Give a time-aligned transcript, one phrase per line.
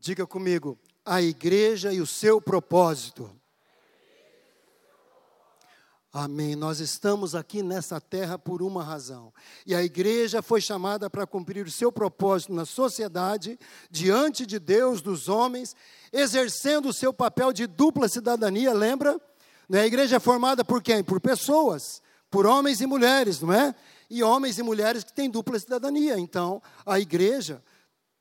[0.00, 3.28] Diga comigo, a igreja e o seu propósito.
[6.12, 6.54] Amém.
[6.54, 9.32] Nós estamos aqui nessa terra por uma razão.
[9.66, 13.58] E a igreja foi chamada para cumprir o seu propósito na sociedade,
[13.90, 15.74] diante de Deus, dos homens,
[16.12, 19.20] exercendo o seu papel de dupla cidadania, lembra?
[19.68, 21.02] Né, a igreja é formada por quem?
[21.02, 23.74] Por pessoas, por homens e mulheres, não é?
[24.08, 26.18] E homens e mulheres que têm dupla cidadania.
[26.18, 27.60] Então, a igreja,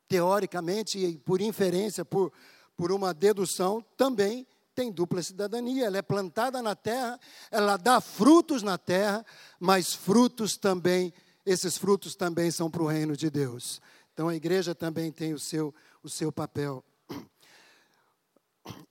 [0.08, 2.32] teoricamente e por inferência, por,
[2.76, 5.86] por uma dedução, também tem dupla cidadania.
[5.86, 9.26] Ela é plantada na terra, ela dá frutos na terra,
[9.60, 11.14] mas frutos também,
[11.46, 13.82] esses frutos também são para o reino de Deus.
[14.14, 16.84] Então a igreja também tem o seu, o seu papel.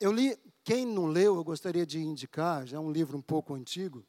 [0.01, 3.55] Eu li quem não leu, eu gostaria de indicar, já é um livro um pouco
[3.55, 4.05] antigo.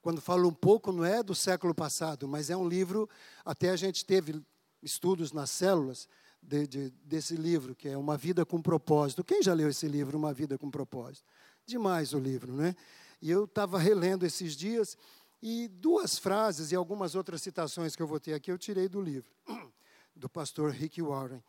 [0.00, 3.08] Quando falo um pouco, não é do século passado, mas é um livro,
[3.44, 4.42] até a gente teve
[4.82, 6.08] estudos nas células
[6.42, 9.22] de, de, desse livro, que é Uma Vida com Propósito.
[9.22, 11.24] Quem já leu esse livro, Uma Vida com Propósito?
[11.64, 12.74] Demais o livro, né?
[13.20, 14.96] E eu estava relendo esses dias,
[15.42, 19.00] e duas frases e algumas outras citações que eu vou ter aqui, eu tirei do
[19.00, 19.30] livro,
[20.14, 21.42] do pastor Rick Warren.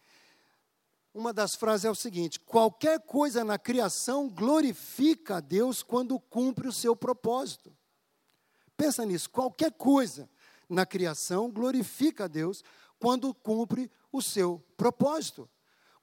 [1.13, 6.67] Uma das frases é o seguinte: qualquer coisa na criação glorifica a Deus quando cumpre
[6.67, 7.71] o seu propósito.
[8.75, 10.27] Pensa nisso, qualquer coisa
[10.67, 12.63] na criação glorifica a Deus
[13.03, 15.49] quando cumpre o seu propósito.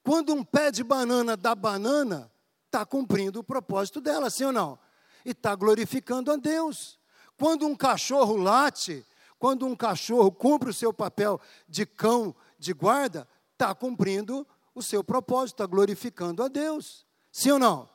[0.03, 2.31] Quando um pé de banana dá banana,
[2.67, 4.77] está cumprindo o propósito dela, sim ou não?
[5.25, 6.99] E está glorificando a Deus.
[7.39, 9.03] Quando um cachorro late,
[9.39, 15.03] quando um cachorro cumpre o seu papel de cão de guarda, está cumprindo o seu
[15.03, 17.03] propósito, está glorificando a Deus.
[17.31, 17.89] Sim ou não?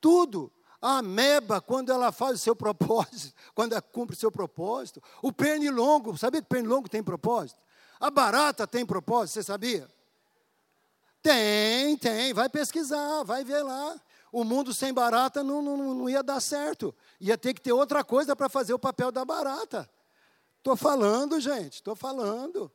[0.00, 0.52] Tudo.
[0.80, 5.02] A ameba, quando ela faz o seu propósito, quando ela cumpre o seu propósito.
[5.20, 7.60] O pernilongo, sabia que o pernilongo tem propósito?
[8.00, 9.86] A barata tem propósito, você sabia?
[11.22, 12.32] Tem, tem.
[12.32, 14.00] Vai pesquisar, vai ver lá.
[14.32, 16.94] O mundo sem barata não, não, não ia dar certo.
[17.20, 19.88] Ia ter que ter outra coisa para fazer o papel da barata.
[20.56, 22.72] Estou falando, gente, estou falando.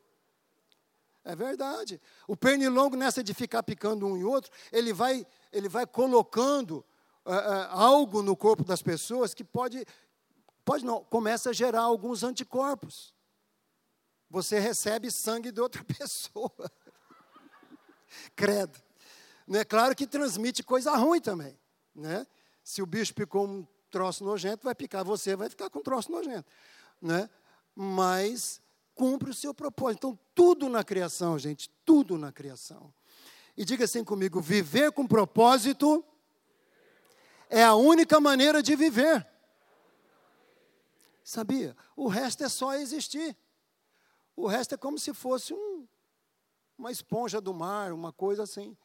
[1.24, 2.00] É verdade.
[2.28, 6.85] O pernilongo, nessa de ficar picando um e outro, ele vai, ele vai colocando
[7.25, 9.84] uh, uh, algo no corpo das pessoas que pode,
[10.64, 13.15] pode não, começa a gerar alguns anticorpos.
[14.30, 16.72] Você recebe sangue de outra pessoa.
[18.36, 18.81] Credo.
[19.47, 21.58] Não é claro que transmite coisa ruim também.
[21.94, 22.25] Né?
[22.64, 26.12] Se o bicho picou um troço nojento, vai picar você, vai ficar com um troço
[26.12, 26.50] nojento.
[27.02, 27.30] Né?
[27.75, 28.62] Mas
[28.96, 29.97] cumpre o seu propósito.
[30.00, 32.94] Então, tudo na criação, gente, tudo na criação.
[33.56, 36.03] E diga assim comigo: viver com propósito
[37.50, 39.25] é a única maneira de viver.
[41.24, 41.75] Sabia?
[41.96, 43.35] O resto é só existir.
[44.35, 45.88] O resto é como se fosse um,
[46.78, 48.75] uma esponja do mar, uma coisa assim.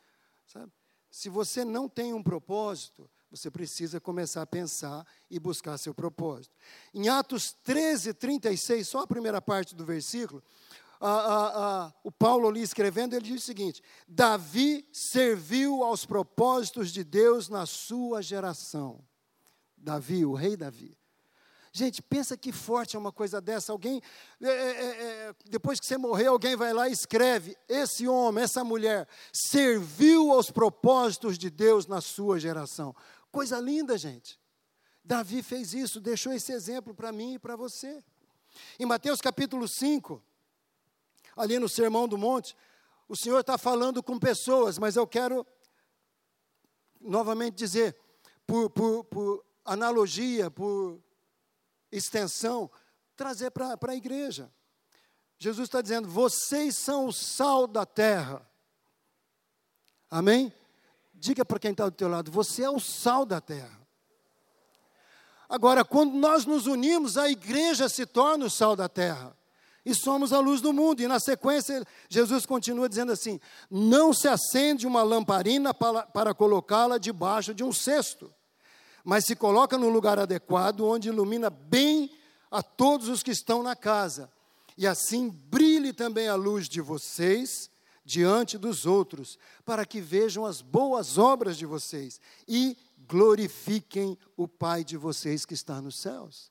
[0.46, 0.72] Sabe?
[1.10, 6.54] Se você não tem um propósito, você precisa começar a pensar e buscar seu propósito.
[6.92, 10.42] Em Atos 13, 36, só a primeira parte do versículo,
[12.04, 17.66] o Paulo ali escrevendo, ele diz o seguinte: Davi serviu aos propósitos de Deus na
[17.66, 19.02] sua geração.
[19.76, 20.99] Davi, o rei Davi.
[21.72, 23.70] Gente, pensa que forte é uma coisa dessa.
[23.70, 24.02] Alguém,
[24.40, 28.42] é, é, é, é depois que você morrer, alguém vai lá e escreve: esse homem,
[28.42, 32.94] essa mulher, serviu aos propósitos de Deus na sua geração.
[33.30, 34.38] Coisa linda, gente.
[35.04, 38.02] Davi fez isso, deixou esse exemplo para mim e para você.
[38.78, 40.22] Em Mateus capítulo 5,
[41.36, 42.56] ali no Sermão do Monte,
[43.08, 45.46] o Senhor está falando com pessoas, mas eu quero
[47.00, 47.96] novamente dizer,
[48.46, 51.00] por, por, por analogia, por
[51.90, 52.70] extensão,
[53.16, 54.50] trazer para a igreja.
[55.38, 58.46] Jesus está dizendo: vocês são o sal da terra.
[60.10, 60.52] Amém?
[61.14, 63.80] Diga para quem está do teu lado, você é o sal da terra.
[65.48, 69.36] Agora, quando nós nos unimos, a igreja se torna o sal da terra.
[69.84, 71.00] E somos a luz do mundo.
[71.00, 73.40] E na sequência, Jesus continua dizendo assim:
[73.70, 78.32] Não se acende uma lamparina para, para colocá-la debaixo de um cesto,
[79.04, 82.10] mas se coloca no lugar adequado, onde ilumina bem
[82.50, 84.30] a todos os que estão na casa.
[84.76, 87.70] E assim brilhe também a luz de vocês
[88.04, 92.76] diante dos outros, para que vejam as boas obras de vocês e
[93.06, 96.50] glorifiquem o Pai de vocês que está nos céus.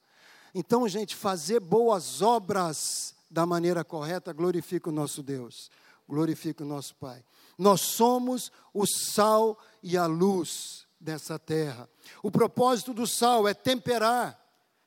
[0.53, 5.69] Então, gente, fazer boas obras da maneira correta glorifica o nosso Deus,
[6.07, 7.23] glorifica o nosso Pai.
[7.57, 11.89] Nós somos o sal e a luz dessa terra.
[12.21, 14.39] O propósito do sal é temperar,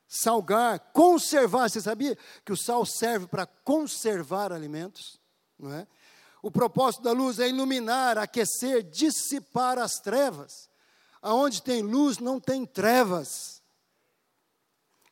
[0.07, 1.69] salgar, conservar.
[1.69, 5.19] Você sabia que o sal serve para conservar alimentos?
[5.57, 5.87] Não é?
[6.41, 10.69] O propósito da luz é iluminar, aquecer, dissipar as trevas.
[11.21, 13.63] Aonde tem luz, não tem trevas.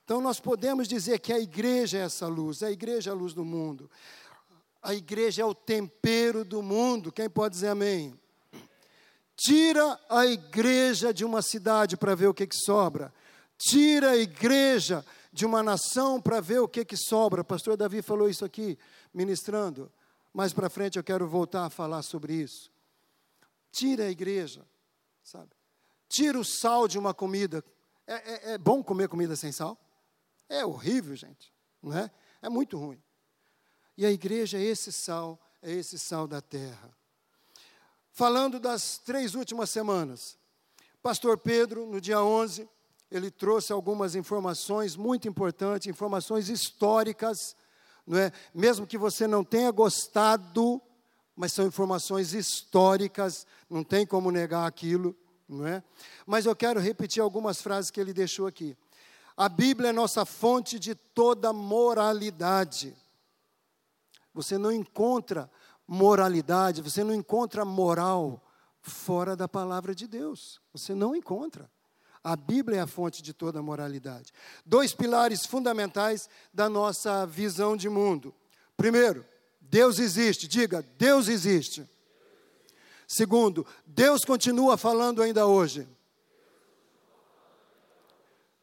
[0.04, 3.33] Então nós podemos dizer que a igreja é essa luz, a igreja é a luz
[3.33, 3.89] do mundo.
[4.81, 7.13] A igreja é o tempero do mundo.
[7.13, 8.19] Quem pode dizer amém?
[9.44, 13.12] Tira a igreja de uma cidade para ver o que, que sobra.
[13.58, 15.04] Tira a igreja
[15.34, 17.44] de uma nação para ver o que, que sobra.
[17.44, 18.78] Pastor Davi falou isso aqui,
[19.12, 19.92] ministrando.
[20.32, 22.72] Mais para frente eu quero voltar a falar sobre isso.
[23.72, 24.64] Tira a igreja,
[25.24, 25.50] sabe?
[26.08, 27.66] Tira o sal de uma comida.
[28.06, 29.76] É, é, é bom comer comida sem sal?
[30.48, 31.52] É horrível, gente.
[31.82, 32.12] Não é?
[32.44, 33.02] É muito ruim.
[33.98, 36.96] E a igreja é esse sal, é esse sal da terra.
[38.12, 40.38] Falando das três últimas semanas,
[41.02, 42.69] Pastor Pedro, no dia 11,
[43.10, 47.56] ele trouxe algumas informações muito importantes, informações históricas,
[48.06, 48.31] não é?
[48.54, 50.81] Mesmo que você não tenha gostado,
[51.36, 55.16] mas são informações históricas, não tem como negar aquilo,
[55.48, 55.81] não é?
[56.25, 58.78] Mas eu quero repetir algumas frases que ele deixou aqui.
[59.36, 62.96] A Bíblia é nossa fonte de toda moralidade.
[64.34, 65.50] Você não encontra
[65.92, 68.42] moralidade, você não encontra moral
[68.82, 70.62] fora da palavra de Deus.
[70.72, 71.70] Você não encontra.
[72.24, 74.32] A Bíblia é a fonte de toda a moralidade.
[74.66, 78.34] Dois pilares fundamentais da nossa visão de mundo.
[78.78, 79.26] Primeiro,
[79.60, 80.48] Deus existe.
[80.48, 81.86] Diga, Deus existe.
[83.06, 85.86] Segundo, Deus continua falando ainda hoje.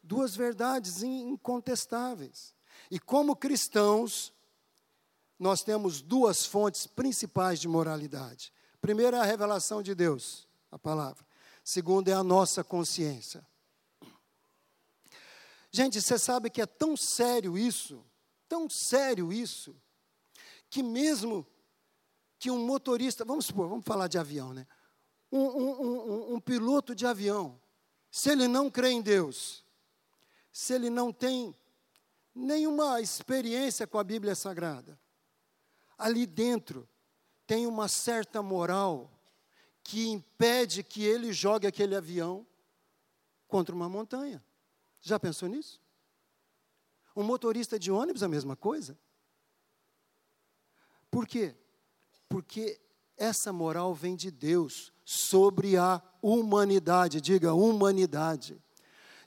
[0.01, 2.55] Duas verdades incontestáveis.
[2.89, 4.33] E como cristãos,
[5.39, 8.51] nós temos duas fontes principais de moralidade.
[8.81, 11.25] Primeira é a revelação de Deus, a palavra.
[11.63, 13.45] Segunda é a nossa consciência.
[15.71, 18.03] Gente, você sabe que é tão sério isso,
[18.47, 19.75] tão sério isso,
[20.69, 21.45] que mesmo
[22.37, 24.65] que um motorista, vamos supor, vamos falar de avião, né?
[25.31, 27.61] Um, um, um, um piloto de avião,
[28.09, 29.63] se ele não crê em Deus,
[30.51, 31.55] se ele não tem
[32.33, 34.99] nenhuma experiência com a Bíblia Sagrada,
[35.99, 36.87] ali dentro
[37.45, 39.11] tem uma certa moral
[39.83, 42.47] que impede que ele jogue aquele avião
[43.47, 44.43] contra uma montanha.
[45.01, 45.81] Já pensou nisso?
[47.15, 48.97] Um motorista de ônibus, a mesma coisa.
[51.11, 51.55] Por quê?
[52.29, 52.79] Porque
[53.17, 58.61] essa moral vem de Deus sobre a humanidade, diga humanidade.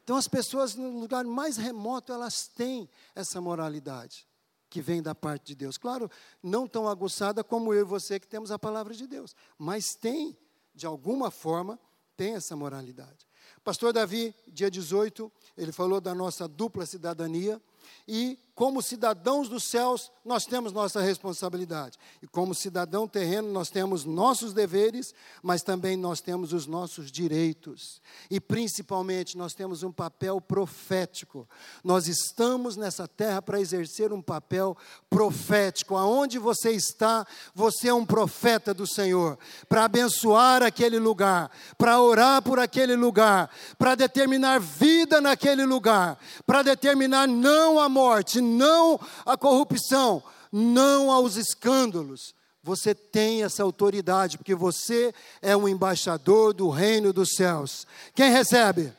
[0.04, 4.26] Então as pessoas no lugar mais remoto, elas têm essa moralidade
[4.72, 5.76] que vem da parte de Deus.
[5.76, 6.10] Claro,
[6.42, 10.34] não tão aguçada como eu e você que temos a palavra de Deus, mas tem,
[10.74, 11.78] de alguma forma,
[12.16, 13.28] tem essa moralidade.
[13.62, 17.60] Pastor Davi, dia 18, ele falou da nossa dupla cidadania
[18.08, 21.98] e como cidadãos dos céus, nós temos nossa responsabilidade.
[22.20, 28.02] E como cidadão terreno, nós temos nossos deveres, mas também nós temos os nossos direitos.
[28.30, 31.48] E principalmente, nós temos um papel profético.
[31.82, 34.76] Nós estamos nessa terra para exercer um papel
[35.08, 35.96] profético.
[35.96, 42.42] Aonde você está, você é um profeta do Senhor, para abençoar aquele lugar, para orar
[42.42, 49.36] por aquele lugar, para determinar vida naquele lugar, para determinar não a morte, não à
[49.36, 52.34] corrupção, não aos escândalos.
[52.62, 57.86] Você tem essa autoridade, porque você é um embaixador do reino dos céus.
[58.14, 58.92] Quem recebe?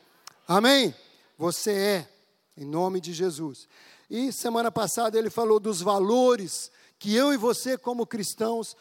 [0.48, 0.94] Amém?
[1.38, 2.10] Você é,
[2.58, 3.68] em nome de Jesus.
[4.10, 8.76] E semana passada ele falou dos valores que eu e você, como cristãos,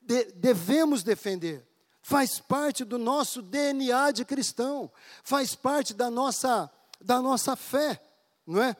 [0.00, 1.66] de, devemos defender.
[2.02, 4.90] Faz parte do nosso DNA de cristão,
[5.22, 8.02] faz parte da nossa, da nossa fé,
[8.46, 8.76] não é?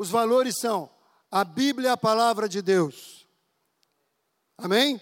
[0.00, 0.88] Os valores são
[1.30, 3.28] a Bíblia é a palavra de Deus.
[4.56, 4.98] Amém?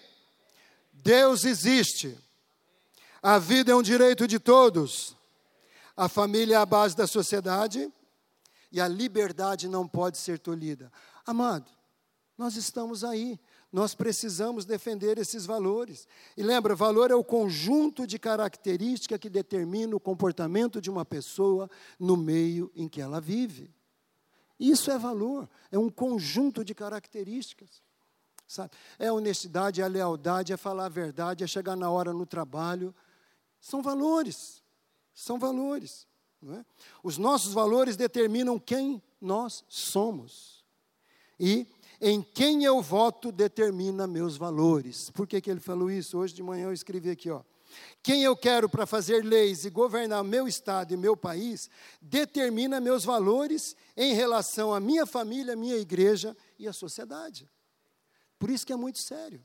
[0.93, 2.19] Deus existe.
[3.23, 5.17] A vida é um direito de todos.
[5.97, 7.89] A família é a base da sociedade
[8.73, 10.91] e a liberdade não pode ser tolhida.
[11.25, 11.71] Amado,
[12.37, 13.39] nós estamos aí.
[13.73, 16.09] Nós precisamos defender esses valores.
[16.37, 21.71] E lembra, valor é o conjunto de características que determina o comportamento de uma pessoa
[22.01, 23.78] no meio em que ela vive.
[24.59, 27.83] Isso é valor, é um conjunto de características.
[28.47, 28.71] Sabe?
[28.99, 32.25] É a honestidade, é a lealdade, é falar a verdade, é chegar na hora no
[32.25, 32.95] trabalho.
[33.61, 34.63] São valores,
[35.15, 36.07] são valores.
[36.47, 36.65] É?
[37.03, 40.65] Os nossos valores determinam quem nós somos.
[41.39, 41.67] E
[42.01, 45.11] em quem eu voto determina meus valores.
[45.11, 46.17] Por que, que ele falou isso?
[46.17, 47.43] Hoje de manhã eu escrevi aqui, ó.
[48.03, 51.69] Quem eu quero para fazer leis e governar meu estado e meu país,
[52.01, 57.51] determina meus valores em relação à minha família, minha igreja e à sociedade.
[58.39, 59.45] Por isso que é muito sério.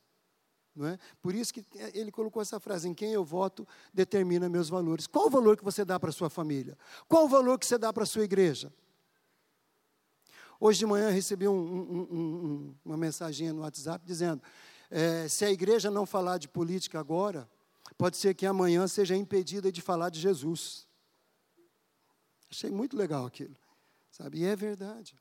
[0.75, 0.97] Não é?
[1.21, 1.63] Por isso que
[1.93, 5.05] ele colocou essa frase: em quem eu voto determina meus valores.
[5.05, 6.77] Qual o valor que você dá para a sua família?
[7.07, 8.73] Qual o valor que você dá para a sua igreja?
[10.59, 14.41] Hoje de manhã recebi um, um, um, uma mensagem no WhatsApp dizendo:
[14.89, 17.47] é, se a igreja não falar de política agora,
[17.93, 20.87] pode ser que amanhã seja impedida de falar de Jesus.
[22.49, 23.55] Achei muito legal aquilo,
[24.11, 24.39] sabe?
[24.39, 25.15] E é verdade.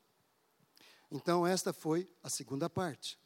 [1.11, 3.19] Então, esta foi a segunda parte.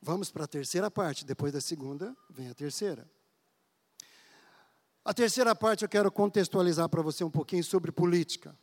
[0.00, 3.10] Vamos para a terceira parte, depois da segunda, vem a terceira.
[5.04, 8.56] A terceira parte eu quero contextualizar para você um pouquinho sobre política.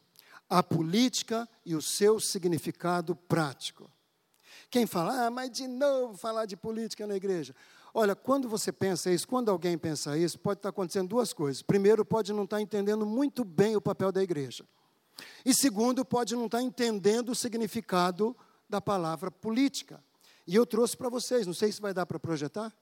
[0.49, 3.91] A política e o seu significado prático.
[4.69, 7.55] Quem fala, ah, mas de novo falar de política na igreja.
[7.93, 11.61] Olha, quando você pensa isso, quando alguém pensa isso, pode estar acontecendo duas coisas.
[11.61, 14.65] Primeiro, pode não estar entendendo muito bem o papel da igreja.
[15.45, 18.35] E segundo, pode não estar entendendo o significado
[18.67, 20.03] da palavra política.
[20.47, 22.73] E eu trouxe para vocês, não sei se vai dar para projetar,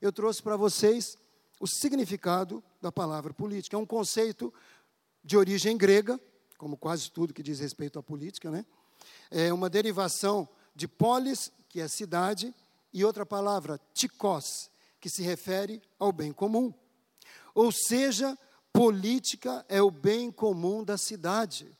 [0.00, 1.16] eu trouxe para vocês
[1.58, 3.76] o significado da palavra política.
[3.76, 4.52] É um conceito
[5.24, 6.20] de origem grega,
[6.58, 8.64] como quase tudo que diz respeito à política, né?
[9.30, 12.54] É uma derivação de polis, que é cidade,
[12.92, 16.72] e outra palavra, tikos, que se refere ao bem comum.
[17.54, 18.36] Ou seja,
[18.72, 21.76] política é o bem comum da cidade.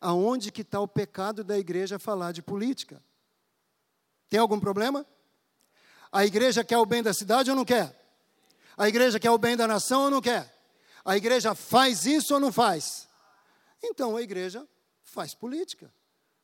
[0.00, 3.02] Aonde que está o pecado da igreja falar de política?
[4.28, 5.06] Tem algum problema?
[6.12, 7.94] A igreja quer o bem da cidade ou não quer?
[8.76, 10.54] A igreja quer o bem da nação ou não quer?
[11.04, 13.08] A igreja faz isso ou não faz?
[13.82, 14.66] Então a igreja
[15.02, 15.92] faz política.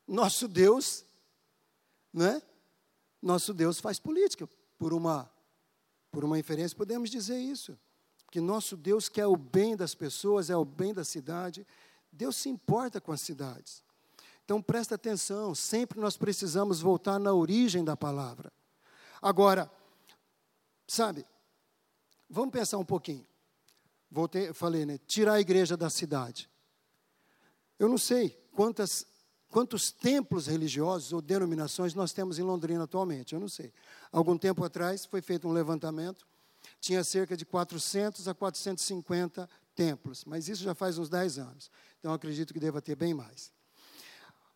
[0.06, 1.04] Nosso Deus,
[2.12, 2.42] né?
[3.20, 4.48] Nosso Deus faz política.
[4.78, 5.30] Por uma
[6.10, 7.76] por uma inferência podemos dizer isso.
[8.30, 11.66] Que nosso Deus quer o bem das pessoas, é o bem da cidade.
[12.10, 13.82] Deus se importa com as cidades.
[14.44, 18.52] Então presta atenção, sempre nós precisamos voltar na origem da palavra.
[19.20, 19.70] Agora,
[20.86, 21.24] sabe,
[22.28, 23.26] vamos pensar um pouquinho.
[24.10, 24.98] Voltei, falei, né?
[25.06, 26.48] Tirar a igreja da cidade.
[27.78, 29.06] Eu não sei quantas,
[29.54, 33.72] quantos templos religiosos ou denominações nós temos em Londrina atualmente, eu não sei.
[34.10, 36.26] Algum tempo atrás foi feito um levantamento,
[36.80, 41.70] tinha cerca de 400 a 450 templos, mas isso já faz uns 10 anos.
[42.00, 43.52] Então acredito que deva ter bem mais.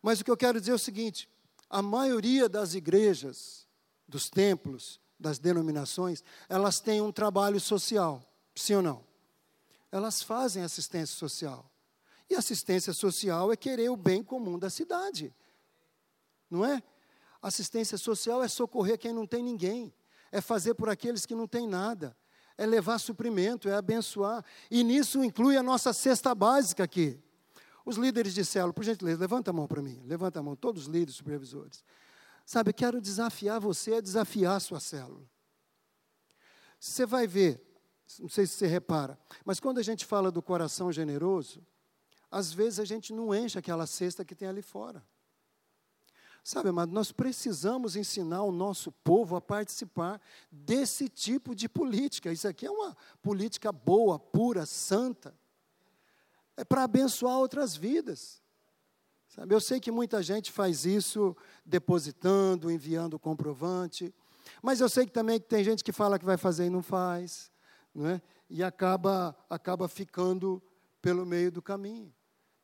[0.01, 1.29] Mas o que eu quero dizer é o seguinte:
[1.69, 3.65] a maioria das igrejas,
[4.05, 8.21] dos templos, das denominações, elas têm um trabalho social,
[8.53, 9.01] sim ou não?
[9.93, 11.71] Elas fazem assistência social.
[12.29, 15.33] E assistência social é querer o bem comum da cidade.
[16.49, 16.83] Não é?
[17.41, 19.93] Assistência social é socorrer quem não tem ninguém,
[20.31, 22.15] é fazer por aqueles que não têm nada,
[22.57, 24.43] é levar suprimento, é abençoar.
[24.69, 27.19] E nisso inclui a nossa cesta básica aqui.
[27.85, 30.03] Os líderes de célula, por gentileza, levanta a mão para mim.
[30.05, 31.83] Levanta a mão, todos os líderes supervisores.
[32.45, 35.23] Sabe, quero desafiar você a desafiar a sua célula.
[36.79, 37.61] Você vai ver,
[38.19, 41.65] não sei se você repara, mas quando a gente fala do coração generoso,
[42.31, 45.03] às vezes a gente não enche aquela cesta que tem ali fora.
[46.43, 50.21] Sabe, mas nós precisamos ensinar o nosso povo a participar
[50.51, 52.31] desse tipo de política.
[52.31, 55.35] Isso aqui é uma política boa, pura, santa
[56.59, 58.41] é para abençoar outras vidas.
[59.29, 59.55] Sabe?
[59.55, 64.13] Eu sei que muita gente faz isso depositando, enviando comprovante,
[64.61, 66.81] mas eu sei que também que tem gente que fala que vai fazer e não
[66.81, 67.49] faz,
[67.95, 68.21] não é?
[68.49, 70.61] e acaba, acaba ficando
[71.01, 72.13] pelo meio do caminho.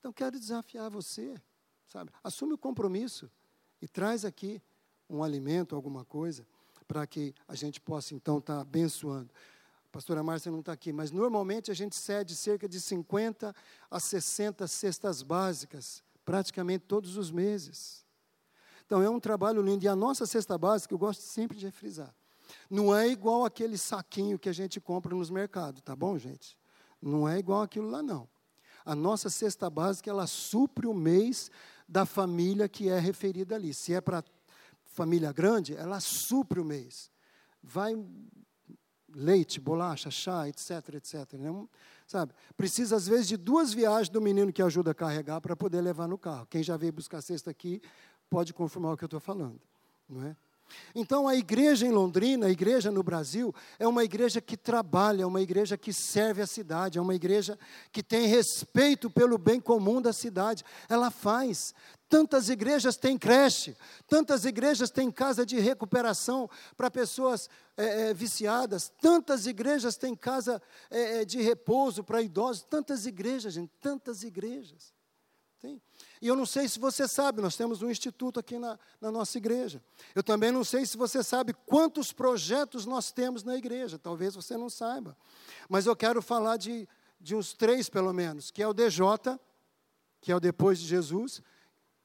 [0.05, 1.33] Então, quero desafiar você,
[1.87, 2.11] sabe?
[2.23, 3.27] Assume o compromisso
[3.81, 4.61] e traz aqui
[5.09, 6.45] um alimento, alguma coisa,
[6.87, 9.31] para que a gente possa, então, estar tá abençoando
[9.91, 13.55] pastora Márcia não está aqui, mas normalmente a gente cede cerca de 50
[13.89, 18.05] a 60 cestas básicas, praticamente todos os meses.
[18.85, 19.85] Então é um trabalho lindo.
[19.85, 22.13] E a nossa cesta básica, eu gosto sempre de frisar,
[22.69, 26.55] não é igual aquele saquinho que a gente compra nos mercados, tá bom, gente?
[27.01, 28.34] Não é igual aquilo lá, não.
[28.85, 31.49] A nossa cesta básica, ela supre o mês
[31.87, 33.73] da família que é referida ali.
[33.73, 34.23] Se é para
[34.85, 37.11] família grande, ela supre o mês.
[37.61, 37.95] Vai
[39.15, 41.33] leite, bolacha, chá, etc, etc.
[41.33, 41.67] Né?
[42.05, 42.33] Sabe?
[42.57, 46.07] Precisa, às vezes, de duas viagens do menino que ajuda a carregar para poder levar
[46.07, 46.45] no carro.
[46.47, 47.81] Quem já veio buscar cesta aqui
[48.29, 49.59] pode confirmar o que eu estou falando.
[50.07, 50.35] Não é?
[50.93, 55.25] Então, a igreja em Londrina, a igreja no Brasil, é uma igreja que trabalha, é
[55.25, 57.57] uma igreja que serve a cidade, é uma igreja
[57.91, 60.63] que tem respeito pelo bem comum da cidade.
[60.89, 61.73] Ela faz.
[62.07, 63.75] Tantas igrejas têm creche,
[64.07, 70.61] tantas igrejas têm casa de recuperação para pessoas é, é, viciadas, tantas igrejas têm casa
[70.89, 74.94] é, de repouso para idosos, tantas igrejas, gente, tantas igrejas.
[75.65, 75.81] Tem.
[76.21, 79.37] E eu não sei se você sabe, nós temos um instituto aqui na, na nossa
[79.37, 79.81] igreja.
[80.13, 84.55] Eu também não sei se você sabe quantos projetos nós temos na igreja, talvez você
[84.55, 85.17] não saiba.
[85.67, 86.87] Mas eu quero falar de,
[87.19, 89.39] de uns três, pelo menos, que é o DJ,
[90.21, 91.41] que é o Depois de Jesus,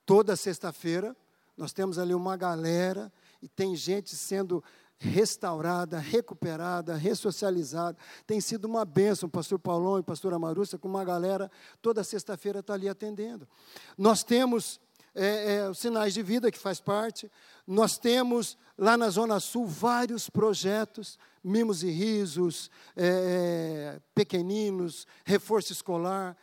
[0.07, 1.15] toda sexta-feira.
[1.57, 3.13] Nós temos ali uma galera
[3.43, 4.65] e tem gente sendo
[5.01, 7.97] restaurada, recuperada, ressocializada.
[8.27, 12.75] Tem sido uma bênção, pastor Paulão e pastor Amarussa, com uma galera, toda sexta-feira está
[12.75, 13.49] ali atendendo.
[13.97, 14.79] Nós temos
[15.15, 17.31] é, é, sinais de vida, que faz parte.
[17.67, 25.73] Nós temos lá na Zona Sul vários projetos, mimos e risos, é, é pequeninos, reforço
[25.73, 26.37] escolar,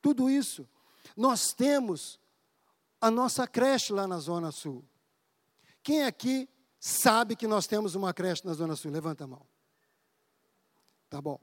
[0.00, 0.68] tudo isso.
[1.16, 2.20] Nós temos
[3.00, 4.84] a nossa creche lá na Zona Sul.
[5.82, 6.48] Quem aqui
[6.86, 8.90] sabe que nós temos uma creche na Zona Sul?
[8.90, 9.46] Levanta a mão.
[11.08, 11.40] Tá bom.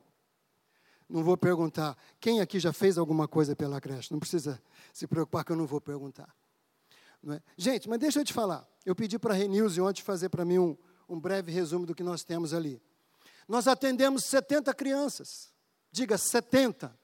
[1.09, 1.97] Não vou perguntar.
[2.19, 4.11] Quem aqui já fez alguma coisa pela creche?
[4.11, 4.61] Não precisa
[4.93, 6.31] se preocupar que eu não vou perguntar.
[7.23, 7.41] Não é?
[7.57, 8.67] Gente, mas deixa eu te falar.
[8.85, 10.77] Eu pedi para a Renilze ontem fazer para mim um,
[11.09, 12.79] um breve resumo do que nós temos ali.
[13.47, 15.51] Nós atendemos 70 crianças.
[15.91, 16.95] Diga 70.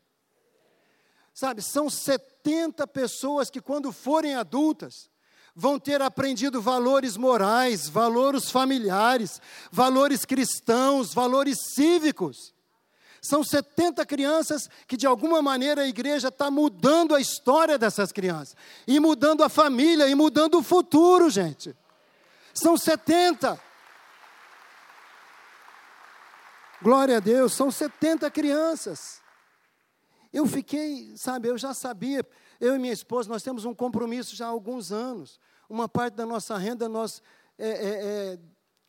[1.33, 5.09] Sabe, são 70 pessoas que, quando forem adultas,
[5.59, 12.53] vão ter aprendido valores morais, valores familiares, valores cristãos, valores cívicos.
[13.19, 18.55] São 70 crianças que, de alguma maneira, a igreja está mudando a história dessas crianças,
[18.85, 21.75] e mudando a família, e mudando o futuro, gente.
[22.53, 23.59] São 70.
[26.83, 29.19] Glória a Deus, são 70 crianças.
[30.31, 32.23] Eu fiquei, sabe, eu já sabia,
[32.61, 35.39] eu e minha esposa, nós temos um compromisso já há alguns anos.
[35.69, 37.21] Uma parte da nossa renda nós
[37.57, 37.73] é, é,
[38.33, 38.39] é,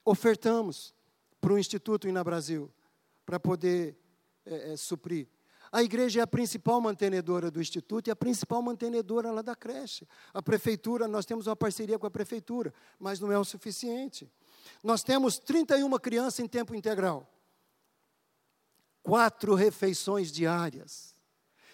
[0.04, 0.94] ofertamos
[1.40, 2.70] para o Instituto Ina Brasil,
[3.24, 3.96] para poder
[4.44, 5.28] é, é, suprir.
[5.70, 10.08] A igreja é a principal mantenedora do instituto e a principal mantenedora lá da creche.
[10.32, 14.30] A prefeitura, nós temos uma parceria com a prefeitura, mas não é o suficiente.
[14.82, 17.30] Nós temos 31 crianças em tempo integral.
[19.02, 21.14] Quatro refeições diárias.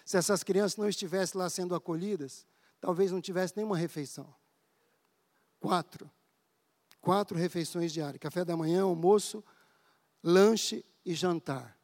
[0.03, 2.45] Se essas crianças não estivessem lá sendo acolhidas,
[2.81, 4.33] talvez não tivesse nenhuma refeição.
[5.65, 6.11] Quatro.
[7.01, 9.43] Quatro refeições diárias: café da manhã, almoço,
[10.23, 11.75] lanche e jantar.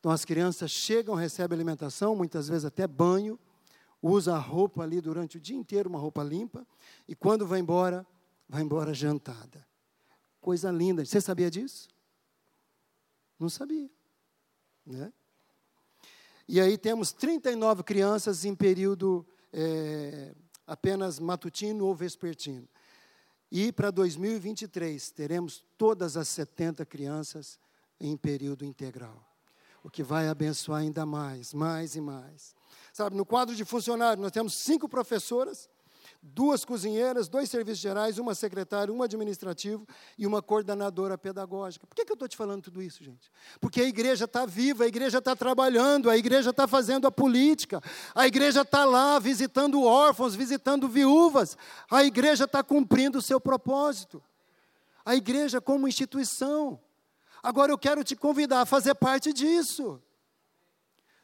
[0.00, 3.38] Então as crianças chegam, recebem alimentação, muitas vezes até banho,
[4.02, 6.66] usa a roupa ali durante o dia inteiro, uma roupa limpa,
[7.06, 8.04] e quando vai embora,
[8.48, 9.64] vai embora jantada.
[10.40, 11.04] Coisa linda.
[11.04, 11.88] Você sabia disso?
[13.38, 13.88] Não sabia.
[14.84, 15.12] Né?
[16.48, 20.34] E aí temos 39 crianças em período é,
[20.66, 22.68] apenas matutino ou vespertino.
[23.54, 27.58] E para 2023 teremos todas as 70 crianças
[28.00, 29.22] em período integral.
[29.84, 32.54] O que vai abençoar ainda mais, mais e mais.
[32.94, 35.68] Sabe, no quadro de funcionários, nós temos cinco professoras
[36.22, 39.84] duas cozinheiras, dois serviços gerais, uma secretária, um administrativo
[40.16, 41.84] e uma coordenadora pedagógica.
[41.84, 43.30] Por que, que eu estou te falando tudo isso, gente?
[43.60, 47.82] Porque a igreja está viva, a igreja está trabalhando, a igreja está fazendo a política,
[48.14, 51.56] a igreja está lá visitando órfãos, visitando viúvas,
[51.90, 54.22] a igreja está cumprindo o seu propósito.
[55.04, 56.80] A igreja como instituição.
[57.42, 60.00] Agora eu quero te convidar a fazer parte disso.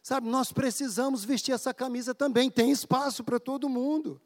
[0.03, 4.21] Sabe, nós precisamos vestir essa camisa também, tem espaço para todo mundo.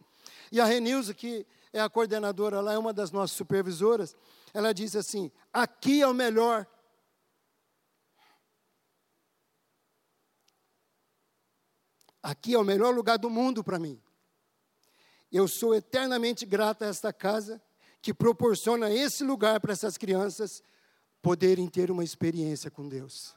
[0.53, 4.15] E a Renilza, que é a coordenadora lá, é uma das nossas supervisoras,
[4.53, 6.67] ela diz assim: aqui é o melhor.
[12.23, 14.01] Aqui é o melhor lugar do mundo para mim.
[15.33, 17.61] Eu sou eternamente grata a esta casa
[18.03, 20.63] que proporciona esse lugar para essas crianças
[21.23, 23.35] poderem ter uma experiência com Deus.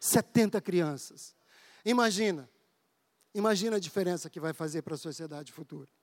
[0.00, 1.36] 70 crianças.
[1.84, 2.50] Imagina,
[3.32, 5.95] imagina a diferença que vai fazer para a sociedade futura.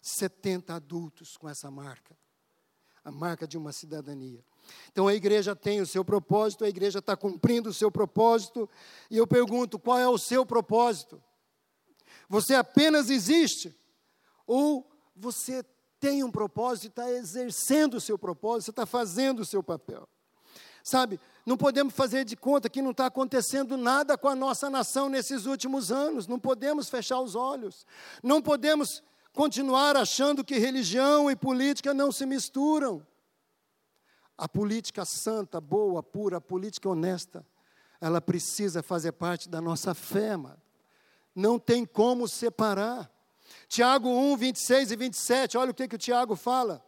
[0.00, 2.16] 70 adultos com essa marca
[3.08, 4.44] a marca de uma cidadania.
[4.92, 8.68] Então a igreja tem o seu propósito, a igreja está cumprindo o seu propósito,
[9.10, 11.22] e eu pergunto: qual é o seu propósito?
[12.28, 13.74] Você apenas existe?
[14.46, 15.64] Ou você
[15.98, 20.06] tem um propósito e está exercendo o seu propósito, está fazendo o seu papel?
[20.84, 25.08] Sabe, não podemos fazer de conta que não está acontecendo nada com a nossa nação
[25.08, 27.86] nesses últimos anos, não podemos fechar os olhos,
[28.22, 29.02] não podemos
[29.38, 33.06] continuar achando que religião e política não se misturam.
[34.36, 37.46] A política santa, boa, pura, a política honesta,
[38.00, 40.60] ela precisa fazer parte da nossa fé, mano.
[41.36, 43.08] Não tem como separar.
[43.68, 46.84] Tiago 1, 26 e 27, olha o que, que o Tiago fala.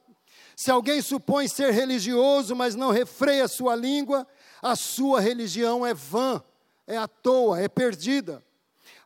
[0.57, 4.27] Se alguém supõe ser religioso, mas não refreia sua língua,
[4.61, 6.43] a sua religião é vã,
[6.85, 8.45] é à toa, é perdida.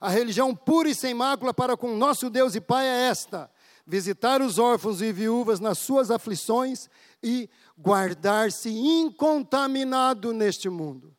[0.04, 3.50] A religião pura e sem mácula para com nosso Deus e Pai é esta:
[3.86, 6.90] visitar os órfãos e viúvas nas suas aflições
[7.22, 11.16] e guardar-se incontaminado neste mundo.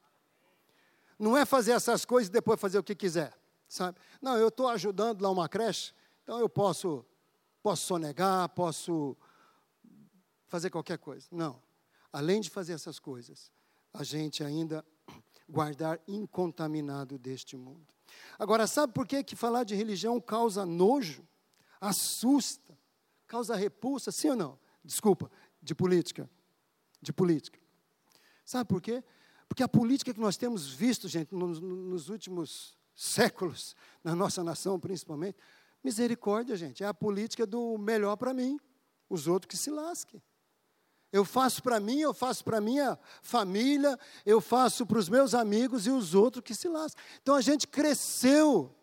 [1.17, 3.36] Não é fazer essas coisas e depois fazer o que quiser,
[3.67, 3.98] sabe?
[4.21, 7.04] Não, eu estou ajudando lá uma creche, então eu posso,
[7.63, 9.17] posso sonegar, posso
[10.45, 11.26] fazer qualquer coisa.
[11.32, 11.60] Não.
[12.13, 13.52] Além de fazer essas coisas,
[13.91, 14.86] a gente ainda
[15.50, 17.94] guardar incontaminado deste mundo.
[18.38, 21.28] Agora, sabe por que, que falar de religião causa nojo,
[21.80, 22.78] assusta,
[23.28, 24.12] causa repulsa?
[24.12, 24.60] Sim ou não?
[24.84, 26.30] Desculpa, de política.
[27.01, 27.60] De política.
[28.43, 29.04] Sabe por quê?
[29.47, 34.80] Porque a política que nós temos visto, gente, nos, nos últimos séculos, na nossa nação
[34.80, 35.38] principalmente,
[35.84, 38.60] misericórdia, gente, é a política do melhor para mim,
[39.10, 40.21] os outros que se lasquem.
[41.12, 45.88] Eu faço para mim, eu faço para minha família, eu faço para os meus amigos
[45.88, 47.02] e os outros que se lascam.
[47.22, 48.74] Então a gente cresceu.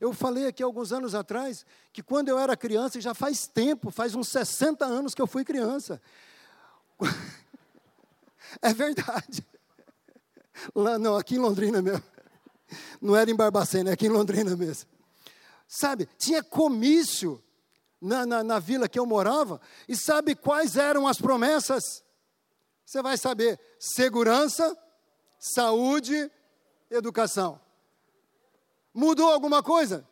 [0.00, 4.14] Eu falei aqui alguns anos atrás que quando eu era criança, já faz tempo, faz
[4.14, 6.00] uns 60 anos que eu fui criança.
[8.62, 9.46] É verdade.
[10.74, 12.02] Lá, não, aqui em Londrina mesmo.
[13.00, 14.88] Não era em Barbacena, é aqui em Londrina mesmo.
[15.66, 17.42] Sabe, tinha comício
[18.00, 22.04] na, na, na vila que eu morava, e sabe quais eram as promessas?
[22.84, 24.76] Você vai saber: segurança,
[25.38, 26.30] saúde,
[26.90, 27.60] educação.
[28.94, 30.06] Mudou alguma coisa?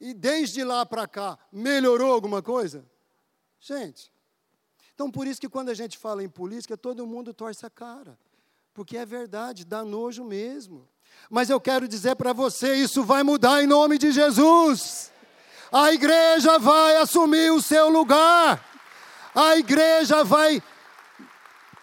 [0.00, 2.84] E desde lá para cá, melhorou alguma coisa?
[3.58, 4.12] Gente,
[4.94, 8.18] então por isso que quando a gente fala em política, todo mundo torce a cara.
[8.72, 10.86] Porque é verdade, dá nojo mesmo.
[11.30, 15.10] Mas eu quero dizer para você, isso vai mudar em nome de Jesus.
[15.72, 18.64] A igreja vai assumir o seu lugar.
[19.34, 20.62] A igreja vai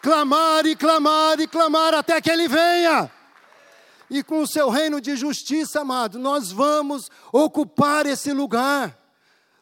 [0.01, 3.11] clamar e clamar e clamar até que ele venha.
[4.09, 8.97] E com o seu reino de justiça, amado, nós vamos ocupar esse lugar.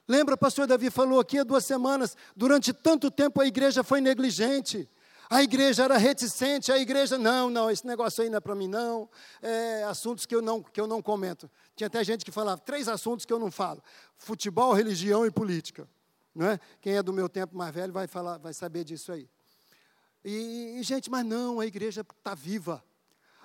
[0.07, 4.89] Lembra, pastor Davi falou aqui há duas semanas, durante tanto tempo a igreja foi negligente.
[5.31, 8.67] A igreja era reticente, a igreja, não, não, esse negócio aí não é para mim,
[8.67, 9.09] não.
[9.41, 11.49] É, assuntos que eu não, que eu não comento.
[11.73, 13.81] Tinha até gente que falava, três assuntos que eu não falo:
[14.17, 15.87] futebol, religião e política.
[16.35, 16.59] Não é?
[16.81, 19.29] Quem é do meu tempo mais velho vai, falar, vai saber disso aí.
[20.21, 22.83] E, e gente, mas não, a igreja está viva.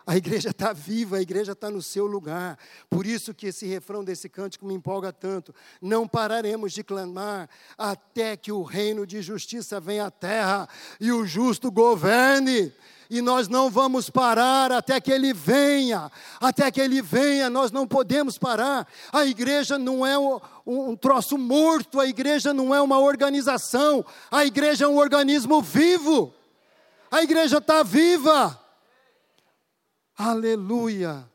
[0.07, 2.57] A igreja está viva, a igreja está no seu lugar.
[2.89, 5.53] Por isso que esse refrão desse cântico me empolga tanto.
[5.83, 10.69] Não pararemos de clamar até que o reino de justiça venha à terra
[11.01, 12.73] e o justo governe.
[13.11, 16.09] E nós não vamos parar até que ele venha.
[16.41, 18.87] Até que ele venha, nós não podemos parar.
[19.13, 24.45] A igreja não é um, um troço morto, a igreja não é uma organização, a
[24.45, 26.33] igreja é um organismo vivo.
[27.11, 28.66] A igreja está viva.
[30.17, 31.31] Aleluia!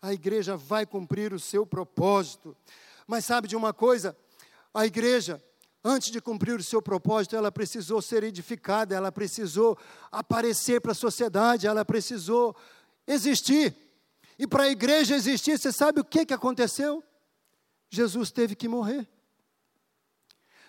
[0.00, 2.56] A igreja vai cumprir o seu propósito.
[3.06, 4.16] Mas sabe de uma coisa?
[4.72, 5.42] A igreja,
[5.82, 9.76] antes de cumprir o seu propósito, ela precisou ser edificada, ela precisou
[10.10, 12.56] aparecer para a sociedade, ela precisou
[13.06, 13.76] existir.
[14.38, 17.02] E para a igreja existir, você sabe o que, que aconteceu?
[17.90, 19.06] Jesus teve que morrer.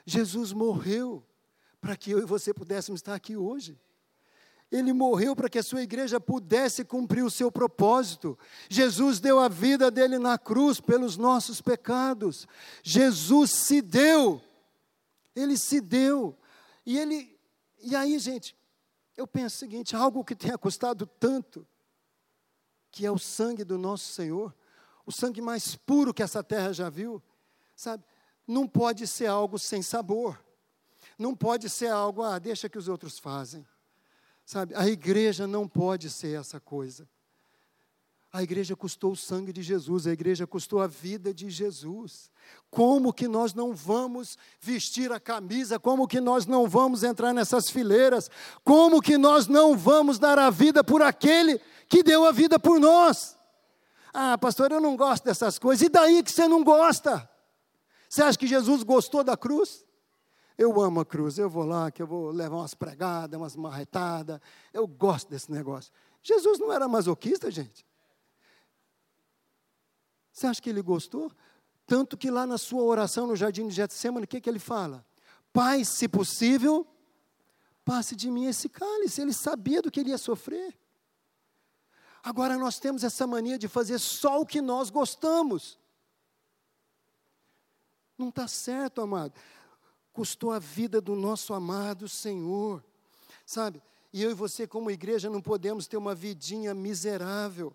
[0.06, 1.26] Jesus morreu
[1.80, 3.80] para que eu e você pudéssemos estar aqui hoje.
[4.74, 8.38] Ele morreu para que a sua igreja pudesse cumprir o seu propósito.
[8.68, 12.48] Jesus deu a vida dele na cruz pelos nossos pecados.
[12.82, 14.42] Jesus se deu.
[15.36, 16.36] Ele se deu.
[16.86, 17.34] E ele
[17.84, 18.56] e aí, gente,
[19.18, 21.68] eu penso o seguinte, algo que tenha custado tanto,
[22.90, 24.56] que é o sangue do nosso Senhor,
[25.06, 27.22] o sangue mais puro que essa terra já viu,
[27.76, 28.06] sabe?
[28.48, 30.42] Não pode ser algo sem sabor.
[31.20, 33.68] Não pode ser algo, ah, deixa que os outros fazem.
[34.46, 37.08] Sabe, a igreja não pode ser essa coisa.
[38.32, 42.32] A igreja custou o sangue de Jesus, a igreja custou a vida de Jesus.
[42.72, 45.80] Como que nós não vamos vestir a camisa?
[45.80, 48.32] Como que nós não vamos entrar nessas fileiras?
[48.64, 52.80] Como que nós não vamos dar a vida por aquele que deu a vida por
[52.80, 53.38] nós?
[54.12, 55.86] Ah, pastor, eu não gosto dessas coisas.
[55.86, 57.30] E daí que você não gosta?
[58.10, 59.86] Você acha que Jesus gostou da cruz?
[60.58, 64.40] Eu amo a cruz, eu vou lá, que eu vou levar umas pregadas, umas marretadas.
[64.72, 65.92] Eu gosto desse negócio.
[66.22, 67.86] Jesus não era masoquista, gente.
[70.32, 71.32] Você acha que ele gostou?
[71.86, 75.06] Tanto que lá na sua oração no jardim de Getsemane, o que, que ele fala?
[75.52, 76.88] Pai, se possível,
[77.84, 79.22] passe de mim esse cálice.
[79.22, 80.78] Ele sabia do que ele ia sofrer.
[82.24, 85.78] Agora nós temos essa mania de fazer só o que nós gostamos.
[88.18, 89.34] Não está certo, amado
[90.14, 92.84] custou a vida do nosso amado Senhor,
[93.46, 93.82] sabe?
[94.14, 97.74] E eu e você, como igreja, não podemos ter uma vidinha miserável.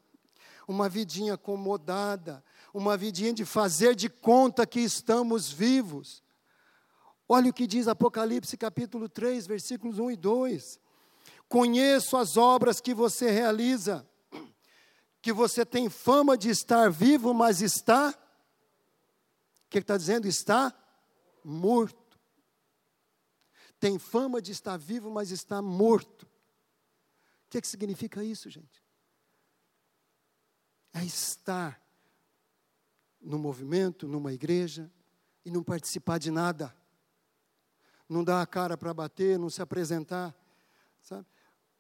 [0.69, 6.23] uma vidinha acomodada, uma vidinha de fazer de conta que estamos vivos.
[7.27, 10.79] Olha o que diz Apocalipse capítulo 3, versículos 1 e 2.
[11.49, 14.07] Conheço as obras que você realiza,
[15.23, 18.11] que você tem fama de estar vivo, mas está.
[18.11, 20.29] O que está dizendo?
[20.29, 20.73] Está
[21.43, 22.08] morto.
[23.81, 26.25] Tem fama de estar vivo, mas está morto.
[26.25, 28.83] O que, que significa isso, gente?
[30.93, 31.81] É estar
[33.21, 34.91] no movimento, numa igreja,
[35.45, 36.75] e não participar de nada.
[38.09, 40.35] Não dar a cara para bater, não se apresentar.
[41.03, 41.27] Sabe?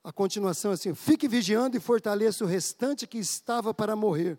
[0.02, 4.38] A continuação é assim: fique vigiando e fortaleça o restante que estava para morrer,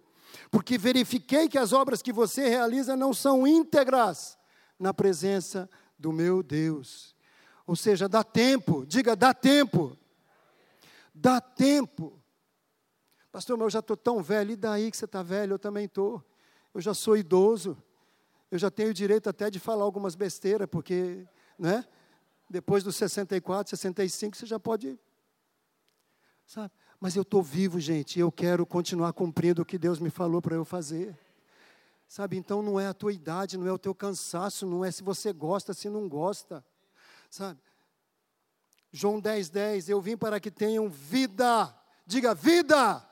[0.50, 4.38] porque verifiquei que as obras que você realiza não são íntegras
[4.80, 7.15] na presença do meu Deus.
[7.69, 9.95] Ou seja, dá tempo, diga, dá tempo.
[11.13, 12.19] Dá tempo.
[13.32, 15.53] Pastor, mas eu já estou tão velho, e daí que você está velho?
[15.53, 16.25] Eu também estou.
[16.73, 17.77] Eu já sou idoso.
[18.49, 21.27] Eu já tenho direito até de falar algumas besteiras, porque,
[21.60, 21.86] né?
[22.49, 24.99] Depois dos 64, 65, você já pode.
[26.47, 26.73] Sabe?
[26.99, 30.41] Mas eu estou vivo, gente, e eu quero continuar cumprindo o que Deus me falou
[30.41, 31.15] para eu fazer.
[32.08, 35.03] Sabe, então não é a tua idade, não é o teu cansaço, não é se
[35.03, 36.65] você gosta, se não gosta.
[37.30, 37.60] Sabe?
[38.92, 41.74] João 10, 10, eu vim para que tenham vida.
[42.06, 43.08] Diga, vida.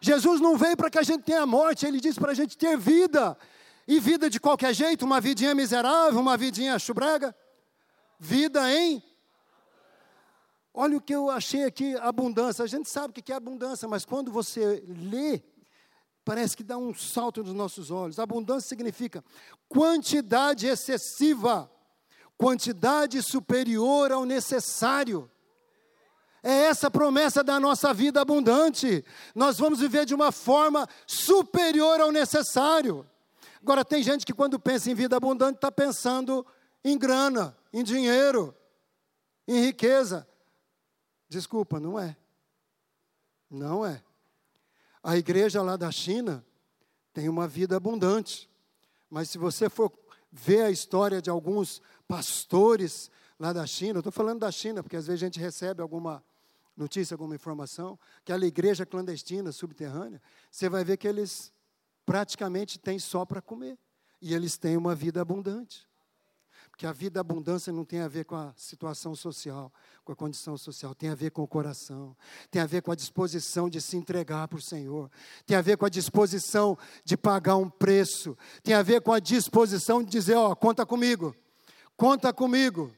[0.00, 2.76] Jesus não veio para que a gente tenha morte, ele disse para a gente ter
[2.76, 3.36] vida.
[3.88, 7.34] E vida de qualquer jeito, uma vidinha miserável, uma vidinha chubrega.
[8.18, 9.02] Vida em.
[10.74, 12.64] Olha o que eu achei aqui, abundância.
[12.64, 15.42] A gente sabe o que é abundância, mas quando você lê,
[16.24, 18.18] parece que dá um salto nos nossos olhos.
[18.18, 19.24] Abundância significa
[19.68, 21.70] quantidade excessiva
[22.42, 25.30] quantidade superior ao necessário.
[26.42, 29.04] É essa promessa da nossa vida abundante.
[29.32, 33.08] Nós vamos viver de uma forma superior ao necessário.
[33.60, 36.44] Agora, tem gente que, quando pensa em vida abundante, está pensando
[36.84, 38.52] em grana, em dinheiro,
[39.46, 40.26] em riqueza.
[41.28, 42.16] Desculpa, não é.
[43.48, 44.02] Não é.
[45.00, 46.44] A igreja lá da China
[47.12, 48.50] tem uma vida abundante.
[49.08, 49.92] Mas se você for
[50.32, 55.06] ver a história de alguns pastores lá da China, estou falando da China, porque às
[55.06, 56.24] vezes a gente recebe alguma
[56.76, 61.52] notícia, alguma informação, que a igreja clandestina, subterrânea, você vai ver que eles
[62.06, 63.78] praticamente têm só para comer.
[64.20, 65.88] E eles têm uma vida abundante.
[66.72, 69.70] Porque a vida abundância não tem a ver com a situação social,
[70.04, 72.16] com a condição social, tem a ver com o coração,
[72.50, 75.10] tem a ver com a disposição de se entregar para o Senhor,
[75.46, 79.20] tem a ver com a disposição de pagar um preço, tem a ver com a
[79.20, 81.36] disposição de dizer: Ó, oh, conta comigo,
[81.94, 82.90] conta comigo.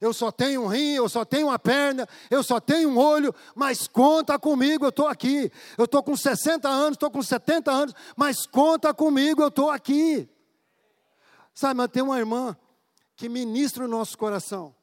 [0.00, 3.34] Eu só tenho um rim, eu só tenho uma perna, eu só tenho um olho,
[3.54, 5.50] mas conta comigo, eu estou aqui.
[5.76, 10.28] Eu estou com 60 anos, estou com 70 anos, mas conta comigo, eu estou aqui.
[11.54, 12.56] Sabe, mas tem uma irmã
[13.18, 14.74] que ministra o nosso coração,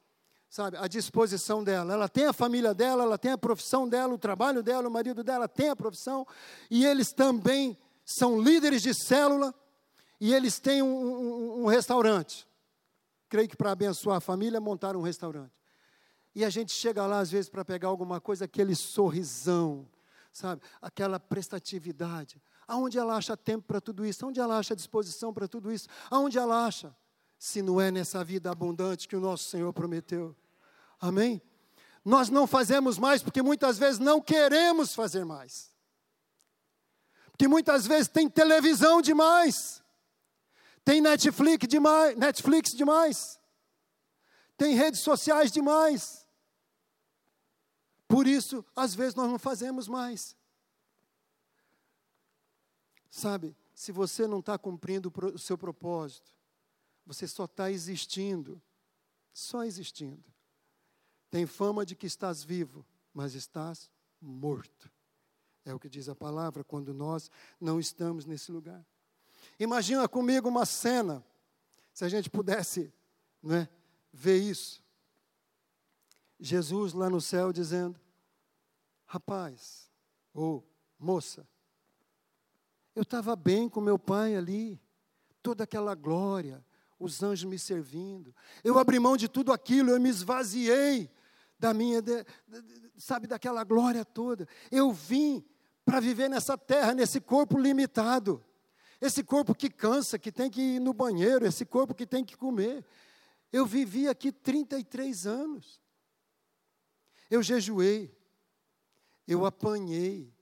[0.48, 1.92] sabe, a disposição dela.
[1.92, 5.24] Ela tem a família dela, ela tem a profissão dela, o trabalho dela, o marido
[5.24, 6.24] dela tem a profissão,
[6.70, 9.52] e eles também são líderes de célula,
[10.20, 12.46] e eles têm um, um, um restaurante
[13.28, 15.52] creio que para abençoar a família, montaram um restaurante.
[16.34, 19.88] E a gente chega lá, às vezes, para pegar alguma coisa, aquele sorrisão,
[20.32, 20.62] sabe?
[20.80, 22.40] Aquela prestatividade.
[22.68, 24.24] Aonde ela acha tempo para tudo isso?
[24.24, 25.88] Aonde ela acha disposição para tudo isso?
[26.10, 26.94] Aonde ela acha?
[27.38, 30.34] Se não é nessa vida abundante que o nosso Senhor prometeu.
[31.00, 31.42] Amém?
[32.04, 35.74] Nós não fazemos mais porque muitas vezes não queremos fazer mais.
[37.32, 39.82] Porque muitas vezes tem televisão demais.
[40.84, 43.40] Tem Netflix demais, Netflix demais.
[44.56, 46.26] Tem redes sociais demais.
[48.06, 50.36] Por isso, às vezes nós não fazemos mais.
[53.10, 56.35] Sabe, se você não está cumprindo o seu propósito,
[57.06, 58.60] você só está existindo,
[59.32, 60.24] só existindo.
[61.30, 63.88] Tem fama de que estás vivo, mas estás
[64.20, 64.90] morto.
[65.64, 68.84] É o que diz a palavra quando nós não estamos nesse lugar.
[69.58, 71.24] Imagina comigo uma cena,
[71.92, 72.92] se a gente pudesse
[73.42, 73.68] né,
[74.12, 74.82] ver isso.
[76.38, 77.98] Jesus lá no céu dizendo:
[79.06, 79.90] Rapaz,
[80.34, 80.66] ou
[80.98, 81.48] moça,
[82.94, 84.80] eu estava bem com meu pai ali,
[85.42, 86.64] toda aquela glória,
[86.98, 88.34] os anjos me servindo.
[88.64, 91.10] Eu abri mão de tudo aquilo, eu me esvaziei
[91.58, 92.02] da minha,
[92.96, 94.48] sabe, daquela glória toda.
[94.70, 95.44] Eu vim
[95.84, 98.44] para viver nessa terra, nesse corpo limitado.
[99.00, 102.36] Esse corpo que cansa, que tem que ir no banheiro, esse corpo que tem que
[102.36, 102.84] comer.
[103.52, 105.80] Eu vivi aqui 33 anos.
[107.30, 108.16] Eu jejuei,
[109.26, 110.32] eu apanhei,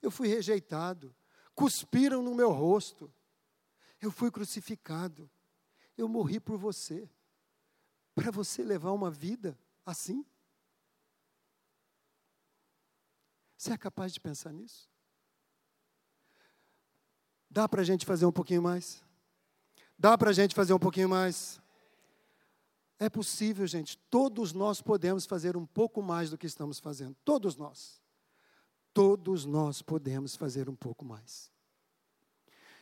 [0.00, 1.14] Eu fui rejeitado.
[1.54, 3.12] Cuspiram no meu rosto.
[4.00, 5.28] Eu fui crucificado.
[5.98, 7.10] Eu morri por você.
[8.14, 10.24] Para você levar uma vida assim?
[13.56, 14.88] Você é capaz de pensar nisso?
[17.50, 19.02] Dá para a gente fazer um pouquinho mais?
[19.98, 21.60] Dá para a gente fazer um pouquinho mais?
[23.00, 23.98] É possível, gente.
[24.10, 27.16] Todos nós podemos fazer um pouco mais do que estamos fazendo.
[27.24, 28.00] Todos nós.
[28.94, 31.50] Todos nós podemos fazer um pouco mais.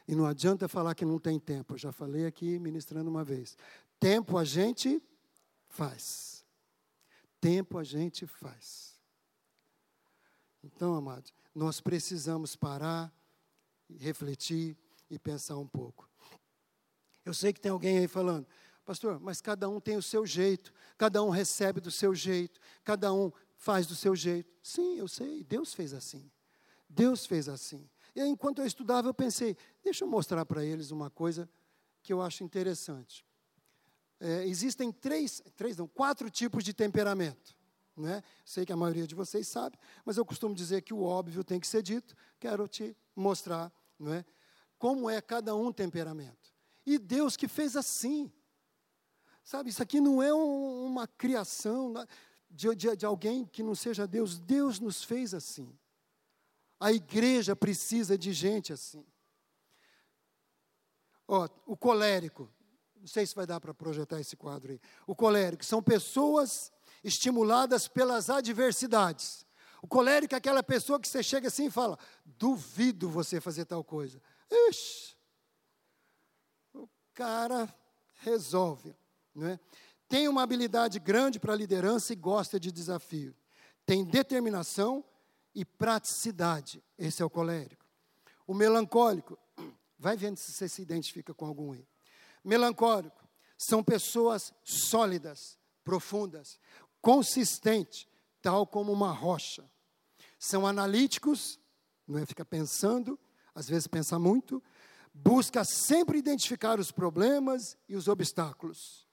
[0.09, 1.75] E não adianta falar que não tem tempo.
[1.75, 3.57] Eu já falei aqui ministrando uma vez.
[3.99, 5.03] Tempo a gente
[5.69, 6.45] faz.
[7.41, 8.95] Tempo a gente faz.
[10.63, 13.13] Então, amados, nós precisamos parar,
[13.99, 14.77] refletir
[15.09, 16.09] e pensar um pouco.
[17.25, 18.47] Eu sei que tem alguém aí falando,
[18.85, 23.13] pastor, mas cada um tem o seu jeito, cada um recebe do seu jeito, cada
[23.13, 24.53] um faz do seu jeito.
[24.63, 26.31] Sim, eu sei, Deus fez assim.
[26.89, 27.89] Deus fez assim.
[28.17, 31.47] E aí, enquanto eu estudava, eu pensei, deixa eu mostrar para eles uma coisa
[32.03, 33.27] que eu acho interessante.
[34.19, 37.55] É, existem três, três não, quatro tipos de temperamento.
[37.95, 38.23] Né?
[38.43, 41.61] Sei que a maioria de vocês sabe, mas eu costumo dizer que o óbvio tem
[41.61, 42.17] que ser dito.
[42.41, 44.25] Quero te mostrar não é?
[44.79, 46.55] como é cada um temperamento.
[46.87, 48.33] E Deus que fez assim.
[49.45, 51.93] Sabe, isso aqui não é um, uma criação
[52.49, 54.39] de, de, de alguém que não seja Deus.
[54.39, 55.71] Deus nos fez assim.
[56.79, 59.05] A igreja precisa de gente assim.
[61.27, 62.51] Ó, o colérico,
[62.97, 64.81] não sei se vai dar para projetar esse quadro aí.
[65.07, 69.47] O colérico são pessoas estimuladas pelas adversidades.
[69.83, 73.85] O colérico é aquela pessoa que você chega assim e fala: duvido você fazer tal
[73.85, 74.21] coisa.
[74.51, 75.17] Ixi,
[76.75, 77.73] o cara
[78.21, 78.97] resolve.
[79.35, 79.61] Não é?
[80.09, 83.35] Tem uma habilidade grande para liderança e gosta de desafio.
[83.85, 85.05] Tem determinação
[85.57, 86.85] e praticidade.
[86.99, 87.85] Esse é o colérico.
[88.47, 89.39] O melancólico,
[89.99, 91.89] vai vendo se você se identifica com algum aí.
[92.45, 96.61] Melancólico são pessoas sólidas, profundas,
[97.01, 98.07] consistentes,
[98.43, 99.65] tal como uma rocha.
[100.39, 101.59] São analíticos,
[102.07, 102.27] não é?
[102.27, 103.19] Fica pensando,
[103.55, 104.63] às vezes pensa muito,
[105.15, 109.09] busca sempre identificar os problemas e os obstáculos.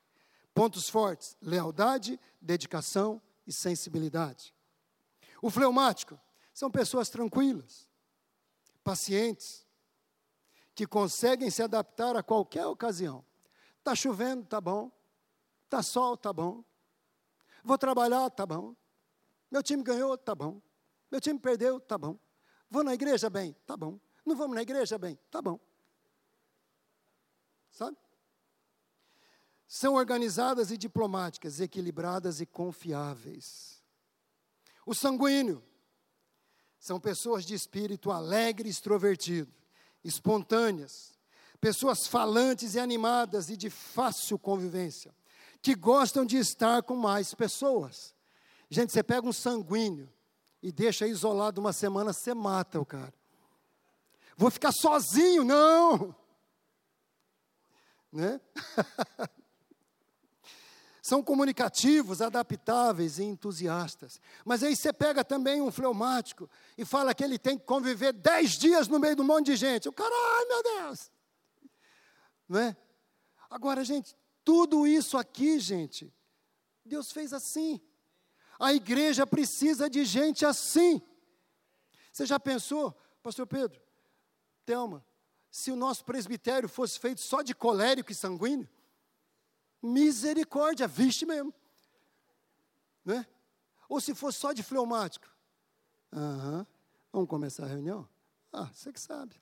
[0.53, 4.53] Pontos fortes: lealdade, dedicação e sensibilidade.
[5.41, 6.19] O fleumático
[6.53, 7.89] são pessoas tranquilas,
[8.83, 9.65] pacientes,
[10.75, 13.25] que conseguem se adaptar a qualquer ocasião.
[13.79, 14.91] Está chovendo, tá bom.
[15.65, 16.63] Está sol, tá bom.
[17.63, 18.75] Vou trabalhar, tá bom.
[19.49, 20.61] Meu time ganhou, tá bom.
[21.11, 22.17] Meu time perdeu, tá bom.
[22.69, 23.99] Vou na igreja bem, tá bom.
[24.25, 25.59] Não vamos na igreja bem, tá bom.
[27.69, 27.97] Sabe?
[29.67, 33.83] São organizadas e diplomáticas, equilibradas e confiáveis.
[34.85, 35.63] O sanguíneo
[36.83, 39.49] são pessoas de espírito alegre e extrovertido,
[40.03, 41.17] espontâneas,
[41.61, 45.15] pessoas falantes e animadas e de fácil convivência,
[45.61, 48.13] que gostam de estar com mais pessoas.
[48.69, 50.11] Gente, você pega um sanguíneo
[50.61, 53.13] e deixa isolado uma semana, você mata o cara.
[54.35, 56.13] Vou ficar sozinho, não.
[58.11, 58.39] Né?
[61.03, 64.21] São comunicativos, adaptáveis e entusiastas.
[64.45, 68.51] Mas aí você pega também um fleumático e fala que ele tem que conviver dez
[68.51, 69.89] dias no meio de um monte de gente.
[69.89, 71.11] O cara, ai meu Deus!
[72.47, 72.77] Não é?
[73.49, 76.09] Agora, gente, tudo isso aqui, gente,
[76.85, 77.81] Deus fez assim.
[78.57, 81.01] A igreja precisa de gente assim.
[82.13, 83.81] Você já pensou, Pastor Pedro,
[84.65, 85.05] Thelma,
[85.51, 88.69] se o nosso presbitério fosse feito só de colérico e sanguíneo?
[89.83, 91.53] Misericórdia, viste mesmo.
[93.03, 93.27] Né?
[93.89, 95.27] Ou se fosse só de fleumático.
[96.13, 96.65] Aham.
[97.11, 98.07] Vamos começar a reunião?
[98.51, 99.35] Ah, você que sabe.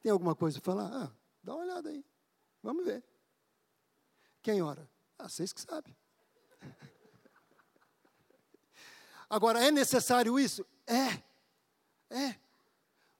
[0.00, 1.04] Tem alguma coisa para falar?
[1.04, 1.12] Ah,
[1.44, 2.04] dá uma olhada aí.
[2.62, 3.04] Vamos ver.
[4.42, 4.88] Quem ora?
[5.18, 5.94] Ah, vocês que sabem.
[9.28, 10.66] Agora, é necessário isso?
[10.86, 11.22] É.
[12.08, 12.49] É.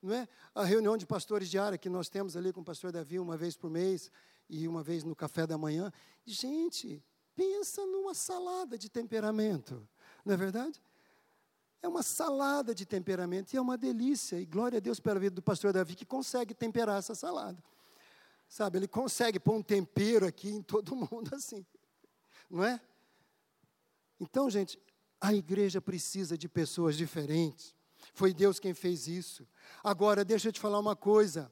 [0.02, 0.28] Não é?
[0.54, 3.56] A reunião de pastores diária que nós temos ali com o pastor Davi uma vez
[3.56, 4.10] por mês,
[4.50, 5.92] e uma vez no café da manhã.
[6.26, 7.02] Gente,
[7.36, 9.88] pensa numa salada de temperamento,
[10.24, 10.82] não é verdade?
[11.80, 14.38] É uma salada de temperamento e é uma delícia.
[14.38, 17.62] E glória a Deus pela vida do pastor Davi que consegue temperar essa salada.
[18.46, 21.64] Sabe, ele consegue pôr um tempero aqui em todo mundo assim.
[22.50, 22.78] Não é?
[24.18, 24.78] Então, gente,
[25.18, 27.74] a igreja precisa de pessoas diferentes.
[28.14, 29.46] Foi Deus quem fez isso.
[29.82, 31.50] Agora, deixa eu te falar uma coisa.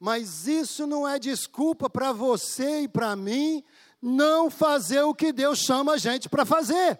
[0.00, 3.62] Mas isso não é desculpa para você e para mim
[4.00, 6.98] não fazer o que Deus chama a gente para fazer.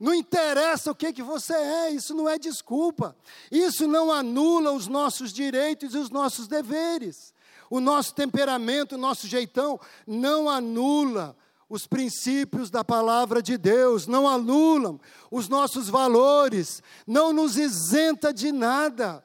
[0.00, 3.14] Não interessa o que, que você é, isso não é desculpa.
[3.52, 7.34] Isso não anula os nossos direitos e os nossos deveres.
[7.68, 11.36] O nosso temperamento, o nosso jeitão, não anula
[11.70, 15.00] os princípios da palavra de Deus, não anulam
[15.30, 19.24] os nossos valores, não nos isenta de nada.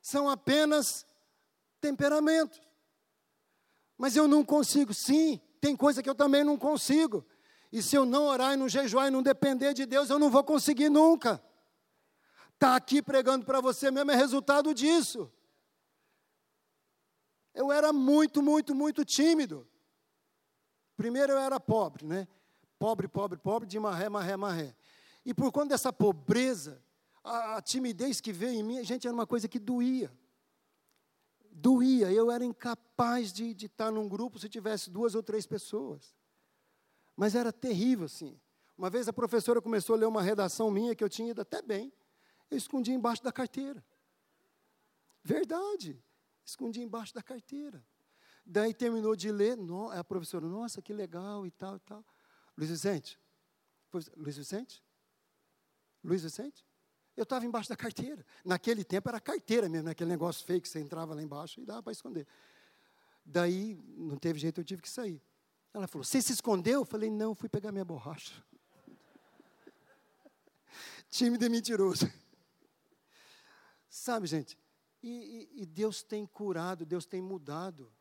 [0.00, 1.04] São apenas
[1.80, 2.60] temperamentos.
[3.98, 7.26] Mas eu não consigo, sim, tem coisa que eu também não consigo.
[7.72, 10.30] E se eu não orar e não jejuar e não depender de Deus, eu não
[10.30, 11.42] vou conseguir nunca.
[12.54, 15.28] Está aqui pregando para você mesmo é resultado disso.
[17.52, 19.66] Eu era muito, muito, muito tímido.
[20.98, 22.26] Primeiro eu era pobre, né?
[22.76, 24.74] Pobre, pobre, pobre, de marré, marré, marré.
[25.24, 26.82] E por conta dessa pobreza,
[27.22, 30.12] a, a timidez que veio em mim, gente, era uma coisa que doía.
[31.52, 36.16] Doía, eu era incapaz de, de estar num grupo se tivesse duas ou três pessoas.
[37.16, 38.36] Mas era terrível, assim.
[38.76, 41.62] Uma vez a professora começou a ler uma redação minha que eu tinha ido até
[41.62, 41.92] bem.
[42.50, 43.84] Eu escondi embaixo da carteira.
[45.22, 46.02] Verdade.
[46.44, 47.80] Escondi embaixo da carteira.
[48.50, 52.02] Daí terminou de ler, no, a professora, nossa, que legal e tal e tal.
[52.56, 53.20] Luiz Vicente.
[54.16, 54.82] Luiz Vicente?
[56.02, 56.64] Luiz Vicente?
[57.14, 58.24] Eu estava embaixo da carteira.
[58.42, 61.82] Naquele tempo era carteira mesmo, aquele negócio feio que você entrava lá embaixo e dava
[61.82, 62.26] para esconder.
[63.22, 65.20] Daí, não teve jeito, eu tive que sair.
[65.74, 66.80] Ela falou: Você se escondeu?
[66.80, 68.42] Eu falei: Não, fui pegar minha borracha.
[71.10, 72.10] Tímido e mentiroso.
[73.90, 74.58] Sabe, gente?
[75.02, 77.92] E, e, e, Deus tem curado, Deus tem mudado.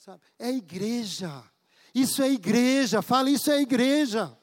[0.00, 0.22] Sabe?
[0.38, 1.44] É igreja.
[1.94, 3.02] Isso é igreja.
[3.02, 4.34] Fala, isso é igreja.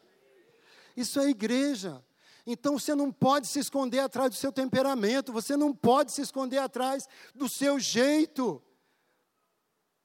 [0.95, 2.03] Isso é igreja.
[2.45, 6.60] Então você não pode se esconder atrás do seu temperamento, você não pode se esconder
[6.60, 8.62] atrás do seu jeito.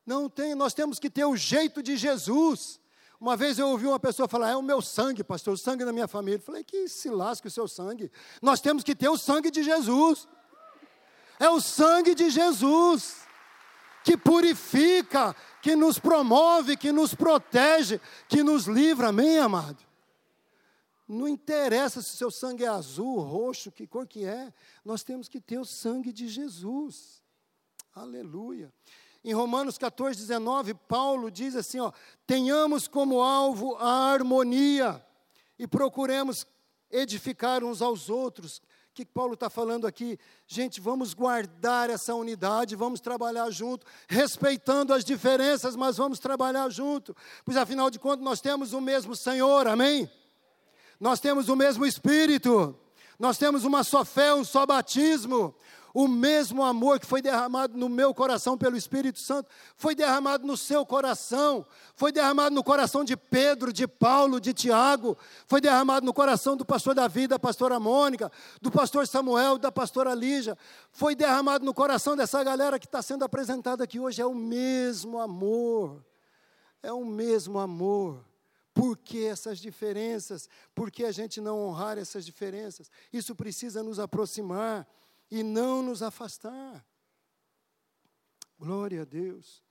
[0.07, 2.81] Não tem, nós temos que ter o jeito de Jesus.
[3.21, 5.93] Uma vez eu ouvi uma pessoa falar: é o meu sangue, pastor, o sangue da
[5.93, 6.39] minha família.
[6.39, 8.11] Eu falei: que se lasque o seu sangue.
[8.41, 10.27] Nós temos que ter o sangue de Jesus.
[11.39, 13.22] É o sangue de Jesus
[14.03, 19.09] que purifica, que nos promove, que nos protege, que nos livra.
[19.09, 19.83] Amém, amado?
[21.07, 24.53] Não interessa se o seu sangue é azul, roxo, que cor que é.
[24.85, 27.23] Nós temos que ter o sangue de Jesus.
[27.95, 28.73] Aleluia.
[29.25, 31.93] Em Romanos 14, 19, Paulo diz assim: ó,
[32.27, 35.05] tenhamos como alvo a harmonia
[35.59, 36.47] e procuremos
[36.91, 38.61] edificar uns aos outros.
[38.93, 40.19] O que Paulo está falando aqui?
[40.47, 47.17] Gente, vamos guardar essa unidade, vamos trabalhar junto, respeitando as diferenças, mas vamos trabalhar junto,
[47.43, 50.11] pois afinal de contas nós temos o mesmo Senhor, amém?
[51.01, 52.79] Nós temos o mesmo Espírito,
[53.19, 55.55] nós temos uma só fé, um só batismo,
[55.95, 60.57] o mesmo amor que foi derramado no meu coração pelo Espírito Santo, foi derramado no
[60.57, 65.17] seu coração, foi derramado no coração de Pedro, de Paulo, de Tiago,
[65.47, 68.31] foi derramado no coração do pastor Davi, da pastora Mônica,
[68.61, 70.57] do pastor Samuel, da pastora Lígia,
[70.91, 74.23] foi derramado no coração dessa galera que está sendo apresentada aqui hoje.
[74.23, 76.05] É o mesmo amor,
[76.83, 78.25] é o mesmo amor.
[78.75, 80.49] Por que essas diferenças?
[80.75, 82.91] Por que a gente não honrar essas diferenças?
[83.13, 84.87] Isso precisa nos aproximar
[85.33, 86.85] e não nos afastar.
[88.59, 89.63] Glória a Deus.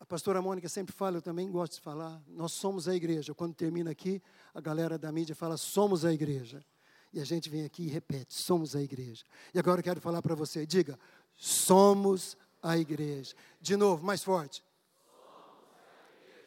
[0.00, 3.32] A pastora Mônica sempre fala, eu também gosto de falar, nós somos a igreja.
[3.32, 4.20] Quando termina aqui,
[4.52, 6.66] a galera da mídia fala, somos a igreja.
[7.12, 9.24] E a gente vem aqui e repete, somos a igreja.
[9.54, 10.98] E agora eu quero falar para você, diga,
[11.36, 13.36] somos a igreja.
[13.60, 14.64] De novo, mais forte.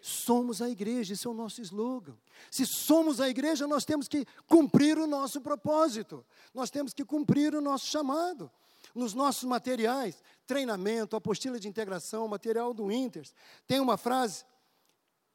[0.07, 2.15] Somos a igreja, esse é o nosso slogan.
[2.49, 7.53] Se somos a igreja, nós temos que cumprir o nosso propósito, nós temos que cumprir
[7.53, 8.49] o nosso chamado.
[8.95, 13.35] Nos nossos materiais, treinamento, apostila de integração, material do Inters,
[13.67, 14.45] tem uma frase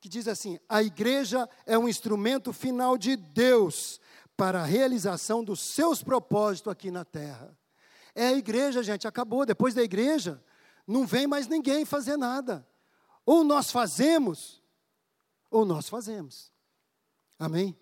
[0.00, 4.00] que diz assim: a igreja é um instrumento final de Deus
[4.38, 7.54] para a realização dos seus propósitos aqui na terra.
[8.14, 9.44] É a igreja, gente, acabou.
[9.44, 10.42] Depois da igreja,
[10.86, 12.66] não vem mais ninguém fazer nada.
[13.26, 14.61] Ou nós fazemos,
[15.52, 16.50] ou nós fazemos.
[17.38, 17.76] Amém?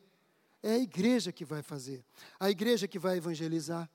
[0.63, 2.05] É a igreja que vai fazer,
[2.39, 3.89] a igreja que vai evangelizar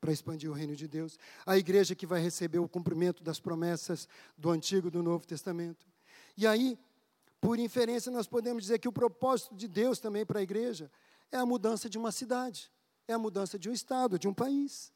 [0.00, 1.16] para expandir o reino de Deus,
[1.46, 5.86] a igreja que vai receber o cumprimento das promessas do Antigo e do Novo Testamento.
[6.36, 6.76] E aí,
[7.40, 10.90] por inferência, nós podemos dizer que o propósito de Deus também para a igreja
[11.30, 12.70] é a mudança de uma cidade,
[13.06, 14.92] é a mudança de um estado, de um país.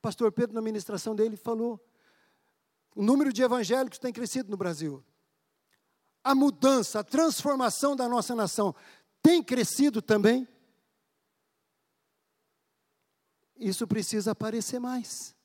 [0.00, 1.84] Pastor Pedro, na ministração dele, falou:
[2.94, 5.04] o número de evangélicos tem crescido no Brasil
[6.24, 8.74] a mudança, a transformação da nossa nação
[9.22, 10.48] tem crescido também?
[13.56, 15.36] Isso precisa aparecer mais.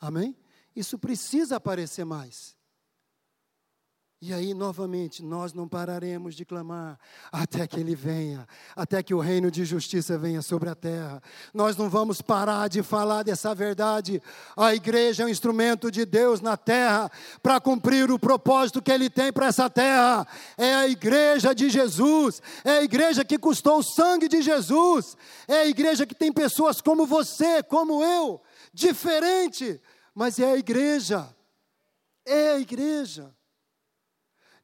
[0.00, 0.36] Amém?
[0.74, 2.56] Isso precisa aparecer mais.
[4.26, 6.98] E aí, novamente, nós não pararemos de clamar
[7.30, 11.22] até que Ele venha, até que o reino de justiça venha sobre a terra.
[11.52, 14.22] Nós não vamos parar de falar dessa verdade.
[14.56, 17.12] A igreja é um instrumento de Deus na terra
[17.42, 20.26] para cumprir o propósito que Ele tem para essa terra.
[20.56, 25.56] É a igreja de Jesus, é a igreja que custou o sangue de Jesus, é
[25.56, 28.40] a igreja que tem pessoas como você, como eu,
[28.72, 29.78] diferente,
[30.14, 31.28] mas é a igreja.
[32.24, 33.30] É a igreja.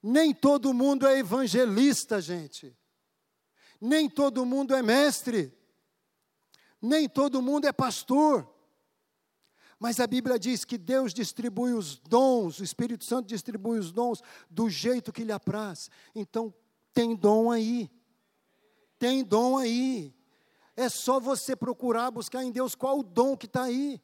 [0.03, 2.77] Nem todo mundo é evangelista, gente.
[3.81, 5.53] Nem todo mundo é mestre.
[6.81, 8.49] Nem todo mundo é pastor.
[9.79, 14.23] Mas a Bíblia diz que Deus distribui os dons, o Espírito Santo distribui os dons
[14.51, 15.91] do jeito que lhe apraz.
[16.15, 16.53] Então,
[16.93, 17.91] tem dom aí.
[18.99, 20.15] Tem dom aí.
[20.77, 24.01] É só você procurar, buscar em Deus qual o dom que está aí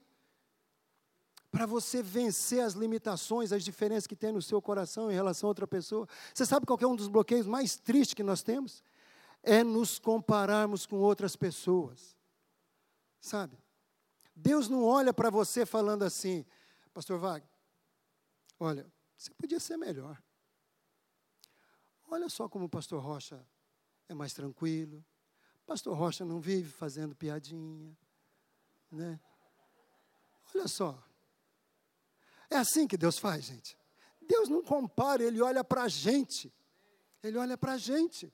[1.56, 5.50] para você vencer as limitações, as diferenças que tem no seu coração em relação a
[5.52, 6.06] outra pessoa.
[6.34, 8.84] Você sabe qual é um dos bloqueios mais tristes que nós temos?
[9.42, 12.14] É nos compararmos com outras pessoas.
[13.18, 13.56] Sabe?
[14.34, 16.44] Deus não olha para você falando assim,
[16.92, 17.48] Pastor Wagner,
[18.60, 18.86] olha,
[19.16, 20.22] você podia ser melhor.
[22.06, 23.42] Olha só como o pastor Rocha
[24.10, 25.02] é mais tranquilo.
[25.64, 27.96] Pastor Rocha não vive fazendo piadinha,
[28.92, 29.18] né?
[30.54, 31.02] Olha só,
[32.50, 33.76] é assim que Deus faz, gente.
[34.22, 36.52] Deus não compara, Ele olha para a gente.
[37.22, 38.32] Ele olha para a gente.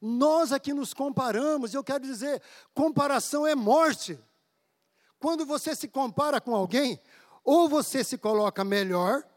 [0.00, 2.42] Nós aqui nos comparamos, e eu quero dizer,
[2.72, 4.18] comparação é morte.
[5.18, 7.00] Quando você se compara com alguém,
[7.42, 9.28] ou você se coloca melhor,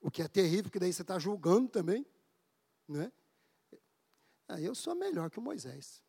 [0.00, 2.06] o que é terrível, porque daí você está julgando também,
[2.88, 3.10] né?
[4.46, 6.02] Ah, eu sou melhor que o Moisés.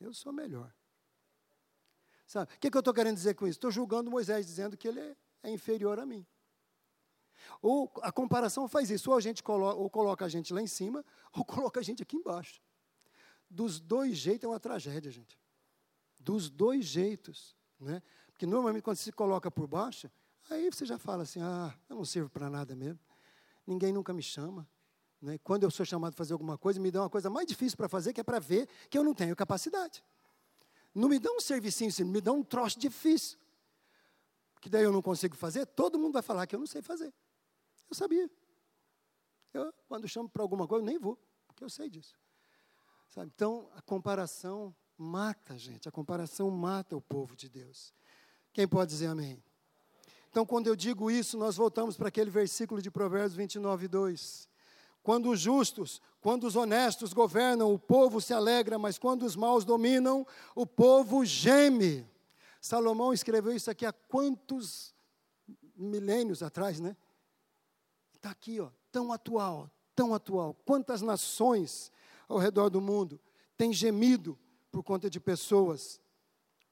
[0.00, 0.72] Eu sou melhor.
[2.26, 2.54] Sabe?
[2.54, 3.58] O que, que eu estou querendo dizer com isso?
[3.58, 6.26] Estou julgando Moisés, dizendo que ele é é inferior a mim.
[7.60, 10.66] Ou a comparação faz isso, ou a gente coloca, ou coloca a gente lá em
[10.66, 12.60] cima, ou coloca a gente aqui embaixo.
[13.50, 15.38] Dos dois jeitos é uma tragédia, gente.
[16.18, 17.56] Dos dois jeitos.
[17.78, 18.02] Né?
[18.30, 20.10] Porque normalmente quando se coloca por baixo,
[20.48, 23.00] aí você já fala assim, ah, eu não sirvo para nada mesmo.
[23.66, 24.66] Ninguém nunca me chama.
[25.20, 25.38] Né?
[25.38, 27.88] Quando eu sou chamado a fazer alguma coisa, me dá uma coisa mais difícil para
[27.88, 30.02] fazer, que é para ver que eu não tenho capacidade.
[30.94, 33.38] Não me dá um servicinho, me dá um troço difícil
[34.62, 37.12] que daí eu não consigo fazer, todo mundo vai falar que eu não sei fazer.
[37.90, 38.30] Eu sabia.
[39.52, 42.14] Eu, quando chamo para alguma coisa, eu nem vou, porque eu sei disso.
[43.08, 43.32] Sabe?
[43.34, 45.88] Então, a comparação mata, gente.
[45.88, 47.92] A comparação mata o povo de Deus.
[48.52, 49.42] Quem pode dizer amém?
[50.30, 54.48] Então, quando eu digo isso, nós voltamos para aquele versículo de Provérbios 29, 2.
[55.02, 59.64] Quando os justos, quando os honestos governam, o povo se alegra, mas quando os maus
[59.64, 62.06] dominam, o povo geme.
[62.62, 64.94] Salomão escreveu isso aqui há quantos
[65.74, 66.96] milênios atrás, né?
[68.14, 70.54] Está aqui, ó, tão atual, tão atual.
[70.64, 71.90] Quantas nações
[72.28, 73.20] ao redor do mundo
[73.56, 74.38] têm gemido
[74.70, 76.00] por conta de pessoas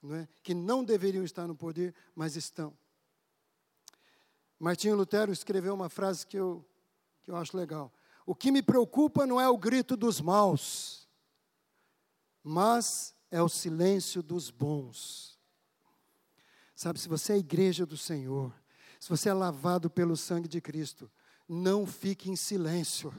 [0.00, 2.72] não é, que não deveriam estar no poder, mas estão.
[4.60, 6.64] Martinho Lutero escreveu uma frase que eu,
[7.24, 7.92] que eu acho legal.
[8.24, 11.08] O que me preocupa não é o grito dos maus,
[12.44, 15.39] mas é o silêncio dos bons.
[16.82, 18.50] Sabe, se você é igreja do Senhor,
[18.98, 21.10] se você é lavado pelo sangue de Cristo,
[21.46, 23.12] não fique em silêncio.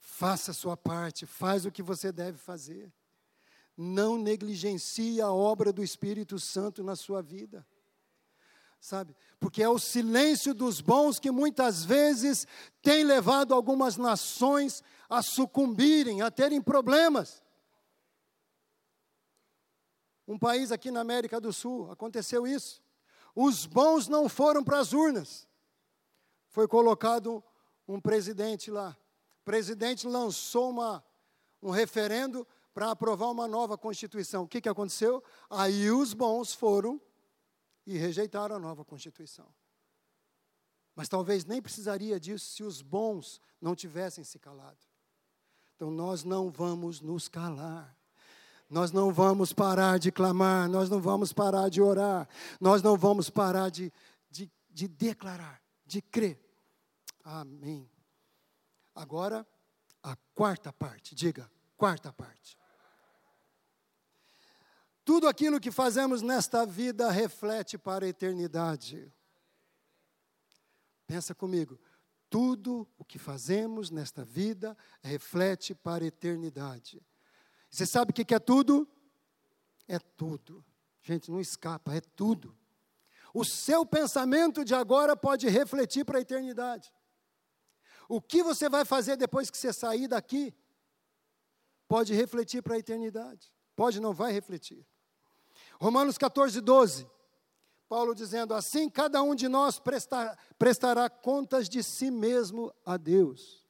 [0.00, 2.92] Faça a sua parte, faz o que você deve fazer.
[3.76, 7.64] Não negligencie a obra do Espírito Santo na sua vida.
[8.80, 9.14] Sabe?
[9.38, 12.44] Porque é o silêncio dos bons que muitas vezes
[12.82, 17.40] tem levado algumas nações a sucumbirem, a terem problemas.
[20.26, 22.82] Um país aqui na América do Sul, aconteceu isso.
[23.34, 25.46] Os bons não foram para as urnas.
[26.48, 27.44] Foi colocado
[27.86, 28.96] um presidente lá.
[29.42, 31.04] O presidente lançou uma,
[31.62, 34.44] um referendo para aprovar uma nova Constituição.
[34.44, 35.22] O que, que aconteceu?
[35.48, 37.00] Aí os bons foram
[37.86, 39.46] e rejeitaram a nova Constituição.
[40.94, 44.78] Mas talvez nem precisaria disso se os bons não tivessem se calado.
[45.76, 47.96] Então nós não vamos nos calar.
[48.68, 52.28] Nós não vamos parar de clamar, nós não vamos parar de orar,
[52.60, 53.92] nós não vamos parar de,
[54.30, 56.40] de, de declarar, de crer.
[57.22, 57.88] Amém.
[58.94, 59.46] Agora,
[60.02, 62.56] a quarta parte, diga, quarta parte.
[65.04, 69.12] Tudo aquilo que fazemos nesta vida reflete para a eternidade.
[71.06, 71.78] Pensa comigo.
[72.28, 77.00] Tudo o que fazemos nesta vida reflete para a eternidade.
[77.70, 78.88] Você sabe o que é tudo?
[79.88, 80.64] É tudo.
[81.02, 82.56] Gente, não escapa, é tudo.
[83.32, 86.92] O seu pensamento de agora pode refletir para a eternidade.
[88.08, 90.54] O que você vai fazer depois que você sair daqui?
[91.88, 93.52] Pode refletir para a eternidade.
[93.74, 94.86] Pode, não vai refletir.
[95.80, 97.06] Romanos 14, 12.
[97.88, 103.64] Paulo dizendo assim: cada um de nós prestar, prestará contas de si mesmo a Deus.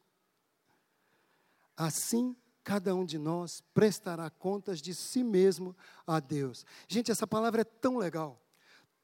[1.76, 2.34] Assim,
[2.66, 6.66] cada um de nós prestará contas de si mesmo a Deus.
[6.88, 8.42] Gente, essa palavra é tão legal,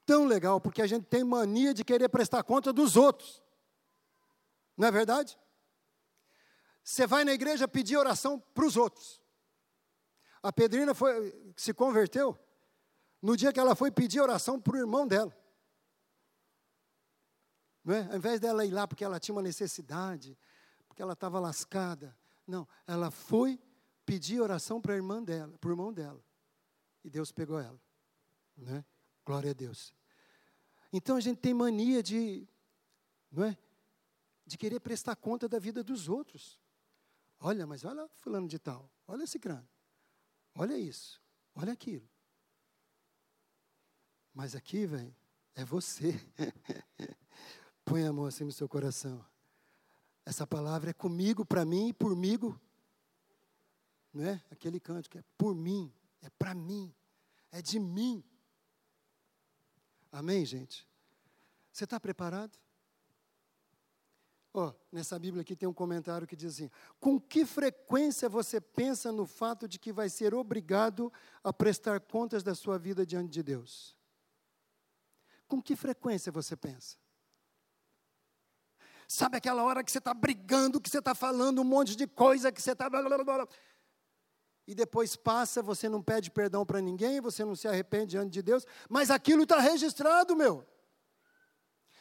[0.05, 3.41] tão legal, porque a gente tem mania de querer prestar conta dos outros.
[4.75, 5.39] Não é verdade?
[6.83, 9.21] Você vai na igreja pedir oração para os outros.
[10.41, 12.37] A Pedrina foi, se converteu
[13.21, 15.33] no dia que ela foi pedir oração para o irmão dela.
[17.81, 18.01] Não é?
[18.09, 20.37] Ao invés dela ir lá porque ela tinha uma necessidade,
[20.85, 22.13] porque ela estava lascada.
[22.45, 23.59] Não, ela foi
[24.05, 26.23] pedir oração para a irmã dela, para o irmão dela.
[27.03, 27.79] E Deus pegou ela.
[28.55, 28.85] Né?
[29.25, 29.93] Glória a Deus.
[30.91, 32.47] Então a gente tem mania de,
[33.31, 33.57] não é?
[34.45, 36.59] De querer prestar conta da vida dos outros.
[37.39, 38.89] Olha, mas olha fulano de tal.
[39.07, 39.67] Olha esse crânio.
[40.55, 41.21] Olha isso.
[41.55, 42.07] Olha aquilo.
[44.33, 45.15] Mas aqui, velho,
[45.55, 46.13] é você.
[47.85, 49.23] Põe a mão assim no seu coração.
[50.25, 52.59] Essa palavra é comigo, para mim e pormigo.
[54.13, 54.41] Não é?
[54.51, 56.93] Aquele que é por mim, é para mim,
[57.51, 58.23] é de mim.
[60.11, 60.87] Amém, gente?
[61.71, 62.57] Você está preparado?
[64.53, 66.69] Ó, oh, nessa Bíblia aqui tem um comentário que diz assim:
[66.99, 71.11] Com que frequência você pensa no fato de que vai ser obrigado
[71.43, 73.95] a prestar contas da sua vida diante de Deus?
[75.47, 76.97] Com que frequência você pensa?
[79.13, 82.51] Sabe aquela hora que você está brigando, que você está falando um monte de coisa,
[82.51, 82.89] que você está.
[84.65, 88.41] E depois passa, você não pede perdão para ninguém, você não se arrepende diante de
[88.41, 90.65] Deus, mas aquilo está registrado, meu.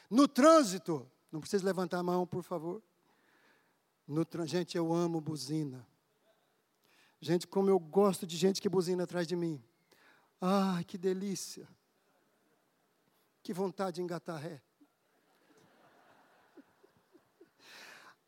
[0.09, 2.83] No trânsito, não precisa levantar a mão, por favor.
[4.09, 5.87] No, gente, eu amo buzina.
[7.21, 9.63] Gente, como eu gosto de gente que buzina atrás de mim.
[10.41, 11.69] Ai, que delícia.
[13.43, 14.63] Que vontade de engatar ré.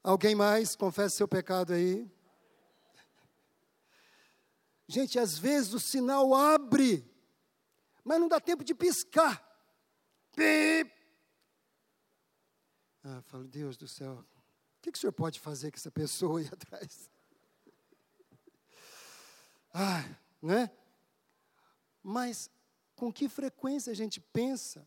[0.04, 0.76] Alguém mais?
[0.76, 2.06] Confesse seu pecado aí.
[4.86, 7.10] Gente, às vezes o sinal abre,
[8.04, 9.42] mas não dá tempo de piscar.
[10.32, 10.92] Pip.
[13.02, 16.38] Ah, falo, Deus do céu, o que, que o senhor pode fazer com essa pessoa
[16.38, 17.10] aí atrás?
[19.72, 20.04] Ah,
[20.42, 20.70] né?
[22.02, 22.50] Mas
[22.94, 24.86] com que frequência a gente pensa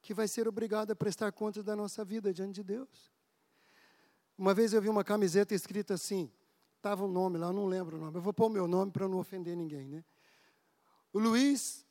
[0.00, 3.11] que vai ser obrigado a prestar contas da nossa vida diante de Deus.
[4.42, 6.28] Uma vez eu vi uma camiseta escrita assim,
[6.76, 8.90] estava um nome lá, eu não lembro o nome, eu vou pôr o meu nome
[8.90, 10.04] para não ofender ninguém, né?
[11.12, 11.86] O Luiz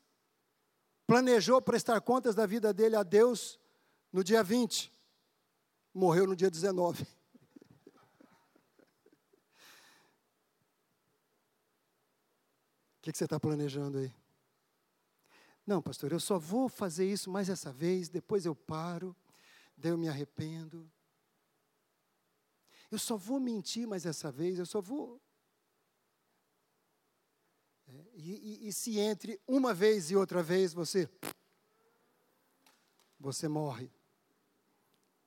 [1.07, 3.57] planejou prestar contas da vida dele a Deus
[4.11, 4.91] no dia 20,
[5.93, 7.03] morreu no dia 19.
[7.03, 7.07] O
[13.01, 14.13] que, que você está planejando aí?
[15.65, 19.15] Não, pastor, eu só vou fazer isso mais essa vez, depois eu paro,
[19.77, 20.91] daí eu me arrependo.
[22.91, 25.21] Eu só vou mentir mais essa vez, eu só vou.
[27.87, 31.09] É, e, e, e se entre uma vez e outra vez você.
[33.17, 33.89] Você morre.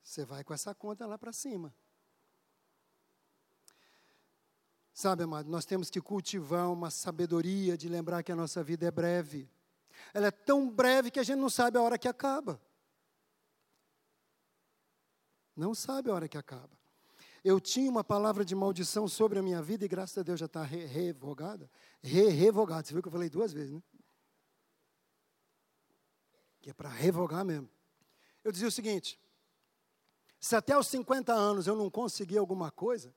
[0.02, 1.74] Você vai com essa conta lá para cima.
[4.92, 8.90] Sabe, amado, nós temos que cultivar uma sabedoria de lembrar que a nossa vida é
[8.90, 9.50] breve.
[10.12, 12.60] Ela é tão breve que a gente não sabe a hora que acaba.
[15.56, 16.83] Não sabe a hora que acaba.
[17.44, 20.46] Eu tinha uma palavra de maldição sobre a minha vida e graças a Deus já
[20.46, 21.70] está re revogada.
[22.02, 22.86] Re revogada.
[22.86, 23.82] Você viu que eu falei duas vezes, né?
[26.62, 27.68] Que é para revogar mesmo.
[28.42, 29.20] Eu dizia o seguinte:
[30.40, 33.14] se até os 50 anos eu não conseguir alguma coisa,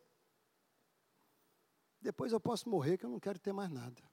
[2.01, 4.03] depois eu posso morrer que eu não quero ter mais nada.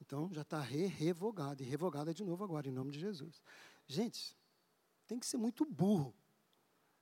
[0.00, 3.42] Então já está re revogada, e revogada de novo agora, em nome de Jesus.
[3.86, 4.34] Gente,
[5.06, 6.21] tem que ser muito burro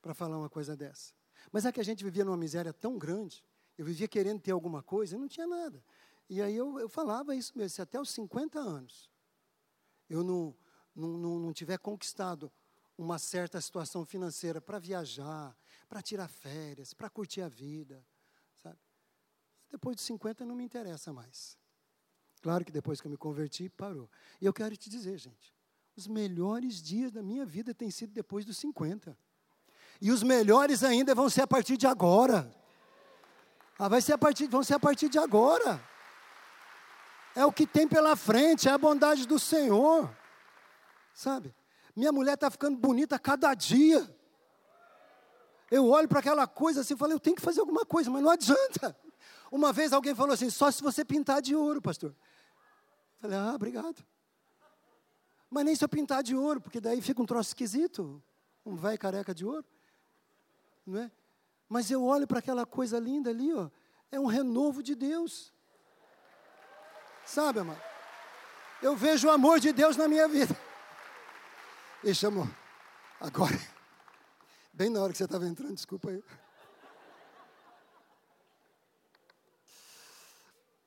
[0.01, 1.13] para falar uma coisa dessa.
[1.53, 3.45] Mas é que a gente vivia numa miséria tão grande,
[3.77, 5.83] eu vivia querendo ter alguma coisa e não tinha nada.
[6.29, 9.11] E aí eu, eu falava isso mesmo, se até os 50 anos
[10.09, 10.57] eu não,
[10.95, 12.53] não, não, não tiver conquistado
[12.97, 15.57] uma certa situação financeira para viajar,
[15.89, 18.05] para tirar férias, para curtir a vida,
[18.63, 18.79] sabe?
[19.71, 21.59] Depois de 50 não me interessa mais.
[22.43, 24.11] Claro que depois que eu me converti, parou.
[24.41, 25.55] E eu quero te dizer, gente,
[25.97, 29.17] os melhores dias da minha vida têm sido depois dos 50.
[30.01, 32.51] E os melhores ainda vão ser a partir de agora.
[33.79, 35.83] Ah, vai ser a partir, vão ser a partir de agora.
[37.35, 40.11] É o que tem pela frente, é a bondade do Senhor.
[41.15, 41.55] Sabe?
[41.95, 44.09] Minha mulher está ficando bonita cada dia.
[45.71, 48.23] Eu olho para aquela coisa assim e falo, eu tenho que fazer alguma coisa, mas
[48.23, 48.97] não adianta.
[49.53, 52.11] Uma vez alguém falou assim, só se você pintar de ouro, pastor.
[52.11, 54.05] Eu falei, ah, obrigado.
[55.49, 58.23] Mas nem se eu pintar de ouro, porque daí fica um troço esquisito.
[58.65, 59.65] Um velho careca de ouro.
[60.91, 61.11] Não é?
[61.69, 63.71] Mas eu olho para aquela coisa linda ali, ó.
[64.11, 65.55] É um renovo de Deus.
[67.25, 67.81] Sabe, amado?
[68.83, 70.59] Eu vejo o amor de Deus na minha vida.
[72.03, 72.49] E chamou.
[73.21, 73.57] Agora.
[74.75, 76.25] Bem na hora que você estava entrando, desculpa aí.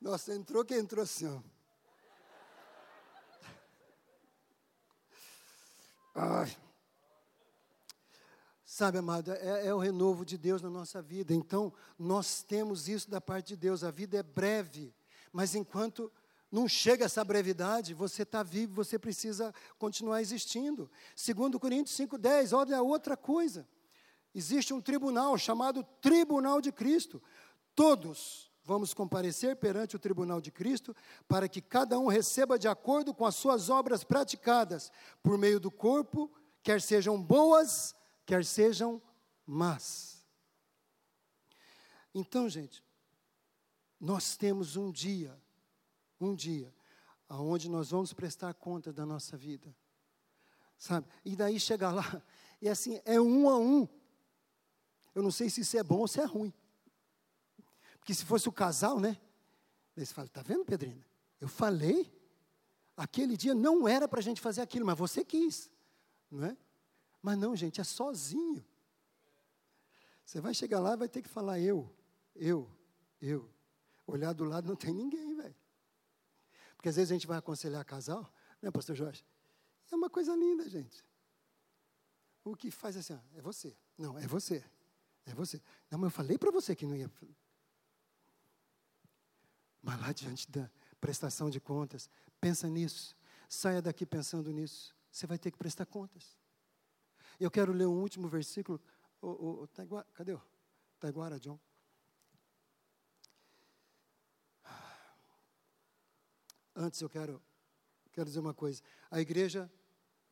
[0.02, 1.40] Nossa, entrou que entrou assim, ó.
[6.14, 6.63] Ai.
[8.76, 11.32] Sabe, amado, é, é, o renovo de Deus na nossa vida.
[11.32, 13.84] Então, nós temos isso da parte de Deus.
[13.84, 14.92] A vida é breve,
[15.32, 16.12] mas enquanto
[16.52, 20.90] não chega essa brevidade, você está vivo, você precisa continuar existindo.
[21.16, 23.68] Segundo Coríntios 5,10, olha outra coisa.
[24.34, 27.22] Existe um tribunal chamado Tribunal de Cristo.
[27.76, 30.96] Todos vamos comparecer perante o tribunal de Cristo
[31.28, 35.70] para que cada um receba de acordo com as suas obras praticadas por meio do
[35.70, 36.32] corpo,
[36.64, 37.94] quer sejam boas,
[38.26, 39.02] quer sejam
[39.46, 40.26] más.
[42.14, 42.84] Então, gente,
[44.00, 45.40] nós temos um dia,
[46.20, 46.74] um dia,
[47.28, 49.76] aonde nós vamos prestar conta da nossa vida.
[50.78, 51.08] Sabe?
[51.24, 52.22] E daí chegar lá,
[52.62, 53.88] e assim, é um a um.
[55.16, 56.54] Eu não sei se isso é bom ou se é ruim.
[58.00, 59.18] Porque se fosse o casal, né?
[59.96, 61.06] Daí você fala, tá vendo, Pedrina?
[61.40, 62.12] Eu falei,
[62.98, 65.70] aquele dia não era para a gente fazer aquilo, mas você quis,
[66.30, 66.58] não é?
[67.24, 68.64] Mas não, gente, é sozinho.
[70.26, 71.90] Você vai chegar lá e vai ter que falar eu,
[72.36, 72.70] eu,
[73.22, 73.50] eu.
[74.06, 75.56] Olhar do lado não tem ninguém, velho.
[76.76, 78.30] Porque às vezes a gente vai aconselhar casal,
[78.62, 79.26] né, pastor Jorge?
[79.90, 81.02] É uma coisa linda, gente.
[82.44, 83.74] O que faz assim, ó, é você.
[83.98, 84.62] Não, é você.
[85.26, 85.62] É você.
[85.90, 87.10] Não, mas eu falei para você que não ia.
[89.82, 90.70] Mas lá diante da
[91.00, 92.10] prestação de contas,
[92.42, 93.16] pensa nisso.
[93.48, 94.94] Saia daqui pensando nisso.
[95.10, 96.43] Você vai ter que prestar contas.
[97.40, 98.80] Eu quero ler um último versículo.
[99.22, 100.42] O, o, o Taiguara, cadê o
[101.00, 101.60] Taiguara, John?
[106.76, 107.42] Antes eu quero,
[108.12, 108.82] quero dizer uma coisa.
[109.12, 109.72] A igreja,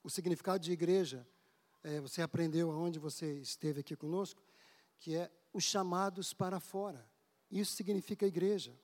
[0.04, 1.28] o significado de igreja,
[1.84, 4.44] é, você aprendeu aonde você esteve aqui conosco,
[5.00, 7.08] que é os chamados para fora.
[7.50, 8.78] Isso significa igreja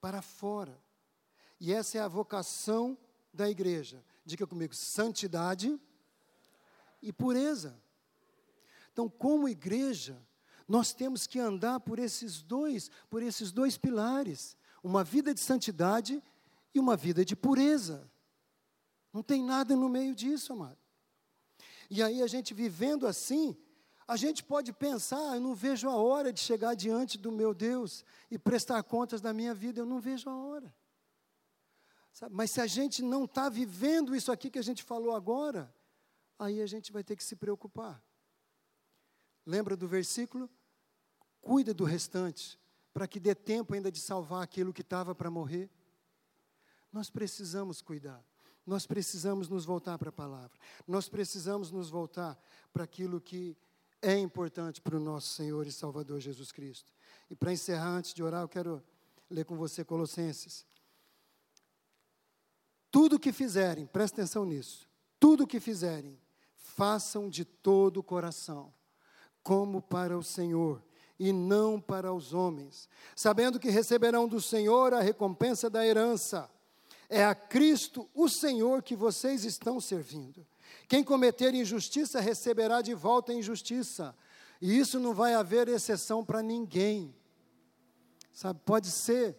[0.00, 0.78] para fora.
[1.58, 2.98] E essa é a vocação
[3.32, 4.04] da igreja.
[4.24, 5.80] Diga comigo: santidade
[7.04, 7.78] e pureza.
[8.92, 10.20] Então, como igreja,
[10.66, 16.22] nós temos que andar por esses dois, por esses dois pilares, uma vida de santidade
[16.74, 18.10] e uma vida de pureza.
[19.12, 20.78] Não tem nada no meio disso, amado.
[21.90, 23.56] E aí a gente vivendo assim,
[24.08, 28.04] a gente pode pensar, eu não vejo a hora de chegar diante do meu Deus
[28.30, 30.74] e prestar contas da minha vida, eu não vejo a hora.
[32.12, 32.34] Sabe?
[32.34, 35.72] Mas se a gente não está vivendo isso aqui que a gente falou agora,
[36.38, 38.02] aí a gente vai ter que se preocupar.
[39.46, 40.48] Lembra do versículo?
[41.40, 42.58] Cuida do restante,
[42.92, 45.70] para que dê tempo ainda de salvar aquilo que estava para morrer.
[46.92, 48.24] Nós precisamos cuidar.
[48.66, 50.58] Nós precisamos nos voltar para a palavra.
[50.86, 52.38] Nós precisamos nos voltar
[52.72, 53.56] para aquilo que
[54.00, 56.92] é importante para o nosso Senhor e Salvador Jesus Cristo.
[57.28, 58.82] E para encerrar, antes de orar, eu quero
[59.28, 60.66] ler com você Colossenses.
[62.90, 66.18] Tudo que fizerem, presta atenção nisso, tudo que fizerem,
[66.74, 68.72] façam de todo o coração,
[69.42, 70.82] como para o Senhor
[71.18, 76.50] e não para os homens, sabendo que receberão do Senhor a recompensa da herança.
[77.08, 80.44] É a Cristo, o Senhor, que vocês estão servindo.
[80.88, 84.14] Quem cometer injustiça receberá de volta a injustiça.
[84.60, 87.14] E isso não vai haver exceção para ninguém.
[88.32, 89.36] Sabe, pode ser,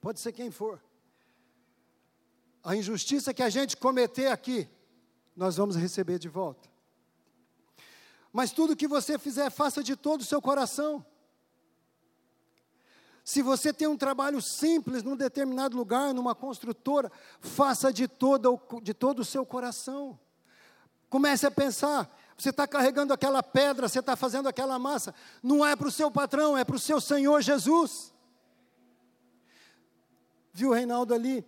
[0.00, 0.82] pode ser quem for.
[2.64, 4.68] A injustiça que a gente cometer aqui,
[5.36, 6.68] nós vamos receber de volta.
[8.32, 11.04] Mas tudo que você fizer, faça de todo o seu coração.
[13.24, 17.10] Se você tem um trabalho simples num determinado lugar, numa construtora,
[17.40, 20.18] faça de todo, de todo o seu coração.
[21.08, 22.08] Comece a pensar.
[22.38, 25.14] Você está carregando aquela pedra, você está fazendo aquela massa.
[25.42, 28.14] Não é para o seu patrão, é para o seu Senhor Jesus.
[30.52, 31.44] Viu o Reinaldo ali?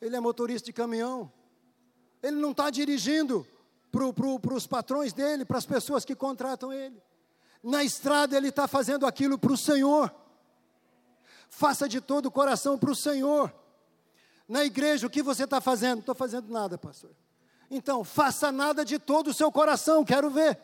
[0.00, 1.32] Ele é motorista de caminhão.
[2.22, 3.46] Ele não está dirigindo
[3.90, 7.00] para pro, os patrões dele, para as pessoas que contratam ele.
[7.62, 10.14] Na estrada ele está fazendo aquilo para o Senhor.
[11.48, 13.52] Faça de todo o coração para o Senhor.
[14.48, 15.96] Na igreja, o que você está fazendo?
[15.96, 17.10] Não estou fazendo nada, pastor.
[17.70, 20.58] Então, faça nada de todo o seu coração, quero ver.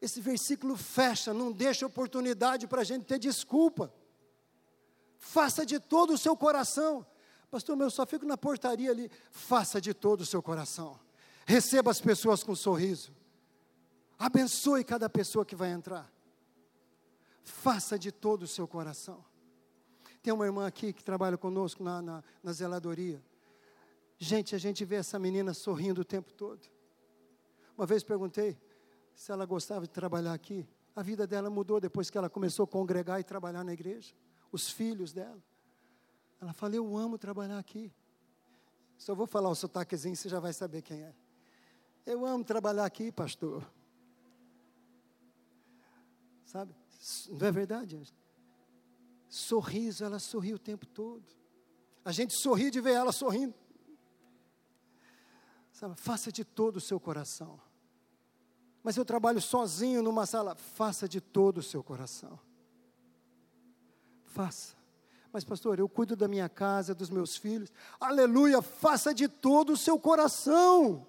[0.00, 3.92] esse versículo fecha, não deixa oportunidade para a gente ter desculpa.
[5.18, 7.04] Faça de todo o seu coração.
[7.50, 9.10] Pastor, meu, eu só fico na portaria ali.
[9.30, 10.98] Faça de todo o seu coração.
[11.46, 13.12] Receba as pessoas com um sorriso.
[14.18, 16.12] Abençoe cada pessoa que vai entrar.
[17.42, 19.24] Faça de todo o seu coração.
[20.22, 23.22] Tem uma irmã aqui que trabalha conosco na, na, na zeladoria.
[24.18, 26.68] Gente, a gente vê essa menina sorrindo o tempo todo.
[27.76, 28.58] Uma vez perguntei
[29.14, 30.68] se ela gostava de trabalhar aqui.
[30.94, 34.12] A vida dela mudou depois que ela começou a congregar e trabalhar na igreja.
[34.50, 35.42] Os filhos dela.
[36.40, 37.92] Ela falou: Eu amo trabalhar aqui.
[38.96, 41.14] Só vou falar o sotaquezinho, você já vai saber quem é.
[42.04, 43.64] Eu amo trabalhar aqui, pastor.
[46.44, 46.74] Sabe?
[47.28, 48.00] Não é verdade?
[49.28, 51.22] Sorriso, ela sorri o tempo todo.
[52.04, 53.54] A gente sorri de ver ela sorrindo.
[55.70, 55.94] Sabe?
[56.00, 57.60] Faça de todo o seu coração.
[58.82, 60.54] Mas eu trabalho sozinho numa sala.
[60.54, 62.40] Faça de todo o seu coração.
[64.24, 64.77] Faça.
[65.32, 67.70] Mas, pastor, eu cuido da minha casa, dos meus filhos.
[68.00, 71.06] Aleluia, faça de todo o seu coração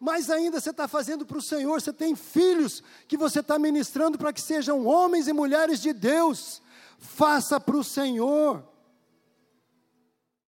[0.00, 4.16] mais ainda você está fazendo para o Senhor, você tem filhos que você está ministrando
[4.16, 6.62] para que sejam homens e mulheres de Deus,
[6.98, 8.64] faça para o Senhor.